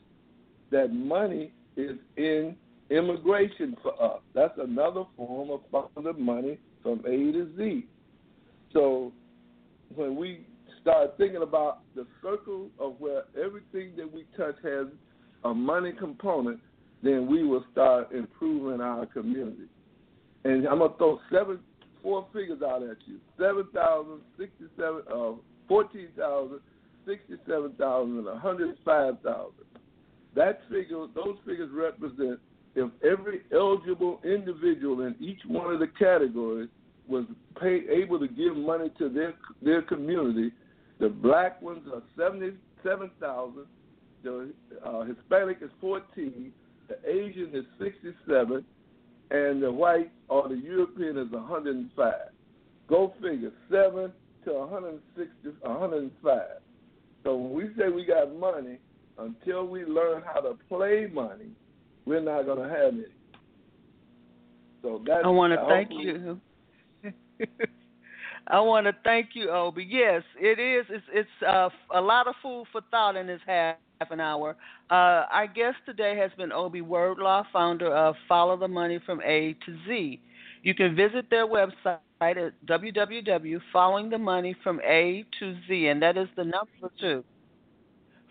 that 0.71 0.93
money 0.93 1.53
is 1.77 1.97
in 2.17 2.57
immigration 2.91 3.77
for 3.83 4.01
us. 4.03 4.21
That's 4.35 4.59
another 4.59 5.05
form 5.17 5.51
of 5.51 5.61
finding 5.95 6.25
money 6.25 6.59
from 6.83 7.01
A 7.01 7.33
to 7.33 7.51
Z. 7.57 7.87
So 8.73 9.13
when 9.95 10.17
we 10.17 10.45
start 10.83 11.17
thinking 11.19 11.43
about 11.43 11.81
the 11.95 12.07
circle 12.23 12.69
of 12.79 12.95
where 12.99 13.25
everything 13.41 13.93
that 13.97 14.13
we 14.13 14.25
touch 14.37 14.57
has 14.65 14.87
a 15.45 15.55
money 15.55 15.93
component, 15.93 16.59
then 17.03 17.27
we 17.27 17.45
will 17.45 17.65
start 17.73 18.13
improving 18.13 18.81
our 18.81 19.07
community. 19.07 19.69
And 20.45 20.67
I'm 20.67 20.79
gonna 20.79 20.95
throw 20.99 21.21
seven, 21.33 21.61
four 22.03 22.27
figures 22.33 22.63
out 22.63 22.83
at 22.83 22.97
you: 23.07 23.19
seven 23.39 23.67
thousand, 23.73 24.21
sixty-seven, 24.39 25.03
uh, 25.13 25.33
fourteen 25.69 26.09
thousand, 26.17 26.61
sixty-seven 27.07 27.73
thousand, 27.79 28.27
and 28.27 28.41
hundred 28.41 28.77
five 28.85 29.21
thousand. 29.23 29.65
That 30.35 30.61
figure, 30.71 31.07
those 31.15 31.37
figures 31.47 31.71
represent 31.73 32.39
if 32.77 32.91
every 33.03 33.41
eligible 33.53 34.21
individual 34.25 35.03
in 35.03 35.17
each 35.19 35.41
one 35.47 35.73
of 35.73 35.81
the 35.81 35.89
categories 35.99 36.69
was 37.09 37.25
pay, 37.61 37.81
able 37.91 38.21
to 38.21 38.29
give 38.29 38.57
money 38.57 38.91
to 38.99 39.09
their 39.09 39.35
their 39.61 39.83
community, 39.83 40.53
the 41.01 41.09
black 41.09 41.61
ones 41.61 41.83
are 41.93 42.03
seventy 42.17 42.57
seven 42.85 43.11
thousand, 43.21 43.67
the 44.23 44.53
uh, 44.85 45.03
Hispanic 45.03 45.59
is 45.63 45.71
fourteen, 45.81 46.53
the 46.89 46.97
Asian 47.09 47.51
is 47.53 47.65
sixty 47.81 48.15
seven, 48.29 48.65
and 49.33 49.63
the 49.63 49.71
white 49.71 50.13
or 50.29 50.49
the 50.49 50.57
European 50.57 51.19
is 51.19 51.31
one 51.33 51.47
hundred 51.47 51.75
and 51.77 51.91
five. 51.97 52.31
Go 52.89 53.13
figure, 53.21 53.53
seven 53.71 54.13
to 54.45 54.53
one 54.53 54.69
hundred 54.69 55.01
sixty, 55.17 55.57
one 55.63 55.81
hundred 55.81 56.11
five. 56.23 56.61
So 57.25 57.37
when 57.37 57.53
we 57.53 57.75
say 57.77 57.89
we 57.89 58.05
got 58.05 58.35
money, 58.37 58.79
until 59.19 59.67
we 59.67 59.85
learn 59.85 60.23
how 60.23 60.41
to 60.41 60.57
play 60.69 61.07
money, 61.13 61.51
we're 62.07 62.21
not 62.21 62.47
going 62.47 62.67
to 62.67 62.75
have 62.75 62.95
any. 62.95 63.05
So 64.83 65.03
that 65.07 65.25
I 65.25 65.29
want 65.29 65.53
to 65.53 65.67
thank 65.69 65.91
you. 65.91 66.41
I 68.47 68.61
want 68.61 68.87
to 68.87 68.97
thank 69.05 69.31
you, 69.35 69.51
Obie. 69.51 69.87
Yes, 69.89 70.23
it 70.41 70.59
is. 70.59 70.87
It's, 70.89 71.05
it's 71.13 71.47
uh, 71.47 71.69
a 71.95 72.01
lot 72.01 72.27
of 72.27 72.35
food 72.43 72.65
for 72.73 72.81
thought 72.91 73.17
in 73.17 73.27
this 73.27 73.41
half 73.47 73.77
an 74.11 74.21
hour. 74.21 74.57
Uh, 74.91 75.27
our 75.31 75.47
guest 75.47 75.77
today 75.85 76.17
has 76.17 76.31
been 76.37 76.51
Obie 76.51 76.81
Wordlaw, 76.81 77.45
founder 77.53 77.95
of 77.95 78.15
Follow 78.27 78.57
the 78.57 78.67
Money 78.67 78.99
from 79.05 79.21
A 79.23 79.55
to 79.67 79.77
Z. 79.87 80.21
You 80.63 80.75
can 80.75 80.97
visit 80.97 81.29
their 81.31 81.47
website 81.47 81.99
at 82.23 82.37
www.followingthemoneyfroma 82.67 85.25
to 85.39 85.57
Z, 85.67 85.87
and 85.87 86.03
that 86.03 86.19
is 86.19 86.29
the 86.37 86.45
number 86.45 86.91
two. 87.01 87.25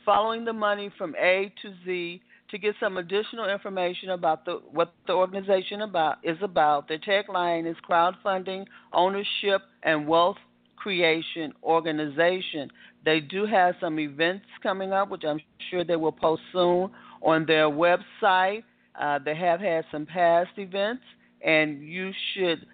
Following 0.06 0.46
the 0.46 0.54
money 0.54 0.92
from 0.96 1.16
A 1.16 1.52
to 1.64 1.74
Z 1.84 2.22
to 2.52 2.58
get 2.60 2.76
some 2.80 2.98
additional 2.98 3.50
information 3.50 4.12
about 4.12 4.46
the, 4.46 4.62
what 4.72 4.94
the 5.08 5.14
organization 5.14 5.82
about 5.82 6.18
is 6.24 6.38
about. 6.44 6.88
Their 6.88 7.00
tagline 7.00 7.68
is 7.70 7.76
crowdfunding, 7.88 8.66
ownership, 8.94 9.64
and 9.84 10.08
wealth 10.08 10.38
creation 10.76 11.52
organization. 11.64 12.70
They 13.06 13.20
do 13.20 13.48
have 13.48 13.74
some 13.82 14.00
events 14.00 14.46
coming 14.62 14.94
up, 14.94 15.10
which 15.10 15.24
I'm 15.26 15.40
sure 15.72 15.84
they 15.84 15.96
will 15.96 16.12
post 16.12 16.44
soon 16.54 16.92
on 17.22 17.48
their 17.48 17.70
website. 17.70 18.64
Uh, 19.00 19.20
they 19.24 19.36
have 19.36 19.60
had 19.60 19.86
some 19.92 20.06
past 20.06 20.52
events, 20.58 21.04
and 21.44 21.82
you 21.82 22.12
should 22.34 22.66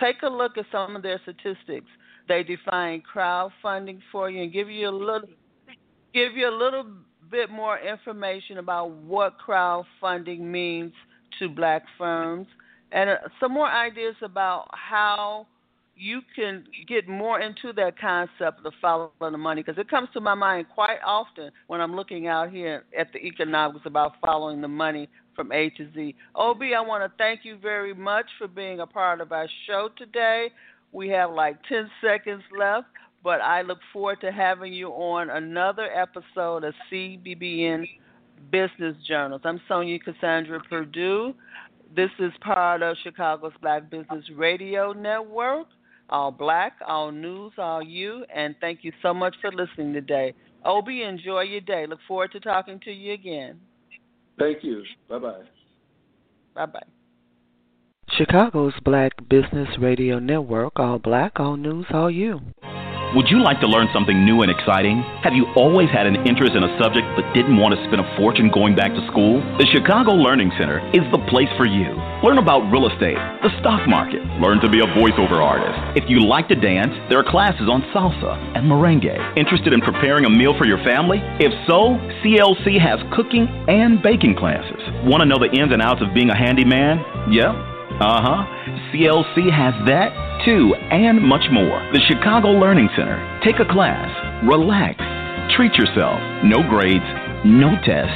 take 0.00 0.22
a 0.22 0.28
look 0.28 0.56
at 0.58 0.66
some 0.72 0.96
of 0.96 1.02
their 1.02 1.20
statistics. 1.22 1.86
They 2.28 2.42
define 2.42 3.02
crowdfunding 3.14 4.00
for 4.10 4.30
you 4.30 4.42
and 4.42 4.52
give 4.52 4.68
you 4.68 4.88
a 4.88 4.90
little 4.90 5.28
give 6.12 6.32
you 6.34 6.48
a 6.48 6.56
little 6.56 6.86
bit 7.30 7.50
more 7.50 7.78
information 7.78 8.58
about 8.58 8.90
what 8.90 9.34
crowdfunding 9.38 10.40
means 10.40 10.92
to 11.38 11.48
black 11.48 11.82
firms 11.98 12.46
and 12.92 13.10
uh, 13.10 13.16
some 13.40 13.52
more 13.52 13.68
ideas 13.68 14.14
about 14.22 14.68
how 14.72 15.46
you 15.96 16.20
can 16.34 16.64
get 16.86 17.08
more 17.08 17.40
into 17.40 17.72
that 17.72 17.98
concept 17.98 18.64
of 18.64 18.72
following 18.80 19.32
the 19.32 19.38
money 19.38 19.62
because 19.62 19.78
it 19.80 19.88
comes 19.88 20.08
to 20.12 20.20
my 20.20 20.34
mind 20.34 20.66
quite 20.74 20.98
often 21.04 21.50
when 21.68 21.80
I'm 21.80 21.96
looking 21.96 22.26
out 22.26 22.50
here 22.50 22.84
at 22.96 23.12
the 23.12 23.18
economics 23.18 23.86
about 23.86 24.12
following 24.24 24.60
the 24.60 24.68
money 24.68 25.08
from 25.36 25.52
A 25.52 25.70
to 25.70 25.92
Z. 25.94 26.14
Obie, 26.34 26.74
I 26.74 26.80
want 26.80 27.04
to 27.04 27.16
thank 27.18 27.40
you 27.44 27.56
very 27.58 27.94
much 27.94 28.26
for 28.38 28.48
being 28.48 28.80
a 28.80 28.86
part 28.86 29.20
of 29.20 29.30
our 29.30 29.46
show 29.66 29.90
today. 29.96 30.50
We 30.92 31.08
have 31.10 31.30
like 31.30 31.62
10 31.68 31.90
seconds 32.02 32.42
left, 32.58 32.86
but 33.22 33.40
I 33.42 33.62
look 33.62 33.78
forward 33.92 34.20
to 34.22 34.32
having 34.32 34.72
you 34.72 34.88
on 34.88 35.30
another 35.30 35.88
episode 35.94 36.64
of 36.64 36.74
CBBN 36.90 37.86
Business 38.50 38.96
Journals. 39.06 39.42
I'm 39.44 39.60
Sonja 39.68 40.02
Cassandra 40.02 40.60
Perdue. 40.68 41.34
This 41.94 42.10
is 42.18 42.32
part 42.40 42.82
of 42.82 42.96
Chicago's 43.04 43.52
Black 43.60 43.90
Business 43.90 44.24
Radio 44.34 44.92
Network. 44.92 45.66
All 46.08 46.30
black, 46.30 46.74
all 46.86 47.10
news, 47.10 47.52
all 47.58 47.82
you, 47.82 48.24
and 48.34 48.54
thank 48.60 48.84
you 48.84 48.92
so 49.02 49.12
much 49.12 49.34
for 49.40 49.50
listening 49.50 49.92
today. 49.92 50.34
Obie, 50.64 51.02
enjoy 51.02 51.42
your 51.42 51.60
day. 51.60 51.86
Look 51.86 51.98
forward 52.06 52.32
to 52.32 52.40
talking 52.40 52.80
to 52.84 52.92
you 52.92 53.12
again. 53.12 53.58
Thank 54.38 54.62
you. 54.62 54.82
Bye 55.08 55.18
bye. 55.18 55.42
Bye 56.54 56.66
bye. 56.66 56.80
Chicago's 58.10 58.74
Black 58.84 59.12
Business 59.28 59.68
Radio 59.78 60.18
Network, 60.18 60.78
all 60.78 60.98
black, 60.98 61.40
all 61.40 61.56
news, 61.56 61.86
all 61.90 62.10
you. 62.10 62.40
Would 63.16 63.32
you 63.32 63.40
like 63.42 63.64
to 63.64 63.66
learn 63.66 63.88
something 63.94 64.26
new 64.26 64.42
and 64.42 64.52
exciting? 64.52 65.00
Have 65.24 65.32
you 65.32 65.48
always 65.56 65.88
had 65.88 66.04
an 66.04 66.20
interest 66.28 66.52
in 66.52 66.60
a 66.60 66.68
subject 66.76 67.08
but 67.16 67.24
didn't 67.32 67.56
want 67.56 67.72
to 67.72 67.80
spend 67.88 68.04
a 68.04 68.08
fortune 68.12 68.52
going 68.52 68.76
back 68.76 68.92
to 68.92 69.00
school? 69.08 69.40
The 69.56 69.64
Chicago 69.72 70.12
Learning 70.12 70.52
Center 70.60 70.84
is 70.92 71.00
the 71.08 71.24
place 71.32 71.48
for 71.56 71.64
you. 71.64 71.96
Learn 72.20 72.36
about 72.36 72.68
real 72.68 72.84
estate, 72.84 73.16
the 73.40 73.48
stock 73.64 73.88
market, 73.88 74.20
learn 74.36 74.60
to 74.60 74.68
be 74.68 74.84
a 74.84 74.88
voiceover 74.92 75.40
artist. 75.40 75.96
If 75.96 76.10
you 76.12 76.28
like 76.28 76.52
to 76.52 76.60
dance, 76.60 76.92
there 77.08 77.16
are 77.16 77.24
classes 77.24 77.72
on 77.72 77.88
salsa 77.88 78.36
and 78.52 78.68
merengue. 78.68 79.08
Interested 79.32 79.72
in 79.72 79.80
preparing 79.80 80.26
a 80.26 80.30
meal 80.30 80.52
for 80.52 80.68
your 80.68 80.84
family? 80.84 81.24
If 81.40 81.56
so, 81.64 81.96
CLC 82.20 82.76
has 82.76 83.00
cooking 83.16 83.48
and 83.64 84.02
baking 84.02 84.36
classes. 84.36 84.84
Want 85.08 85.22
to 85.22 85.24
know 85.24 85.40
the 85.40 85.48
ins 85.56 85.72
and 85.72 85.80
outs 85.80 86.04
of 86.04 86.12
being 86.12 86.28
a 86.28 86.36
handyman? 86.36 87.00
Yeah? 87.32 87.75
Uh 87.96 88.20
huh. 88.20 88.44
CLC 88.92 89.48
has 89.48 89.72
that 89.88 90.12
too, 90.44 90.74
and 90.92 91.22
much 91.22 91.48
more. 91.50 91.80
The 91.92 92.00
Chicago 92.06 92.52
Learning 92.52 92.88
Center. 92.94 93.16
Take 93.42 93.56
a 93.58 93.64
class, 93.64 94.12
relax, 94.44 95.00
treat 95.56 95.72
yourself. 95.80 96.20
No 96.44 96.60
grades, 96.68 97.08
no 97.48 97.72
tests, 97.88 98.12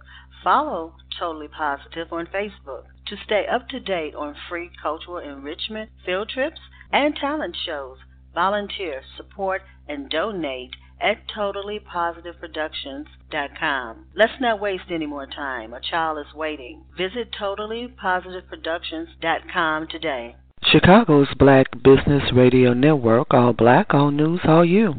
Follow 0.46 0.94
Totally 1.18 1.48
Positive 1.48 2.06
on 2.12 2.26
Facebook 2.26 2.85
to 3.09 3.16
stay 3.24 3.46
up 3.52 3.68
to 3.70 3.80
date 3.80 4.14
on 4.14 4.37
free 4.48 4.70
cultural 4.80 5.18
enrichment, 5.18 5.90
field 6.04 6.28
trips, 6.28 6.61
and 6.92 7.16
talent 7.16 7.56
shows. 7.66 7.96
Volunteer, 8.32 9.02
support, 9.16 9.62
and 9.88 10.09
donate 10.09 10.70
at 11.00 11.26
totallypositiveproductions.com. 11.37 14.06
Let's 14.14 14.40
not 14.40 14.61
waste 14.61 14.85
any 14.88 15.06
more 15.06 15.26
time. 15.26 15.74
A 15.74 15.80
child 15.80 16.24
is 16.24 16.32
waiting. 16.32 16.85
Visit 16.96 17.32
totallypositiveproductions.com 17.32 19.88
today. 19.88 20.37
Chicago's 20.62 21.35
Black 21.37 21.66
Business 21.82 22.32
Radio 22.32 22.72
Network, 22.72 23.35
all 23.35 23.52
black, 23.52 23.92
all 23.92 24.12
news, 24.12 24.42
all 24.44 24.64
you. 24.64 24.94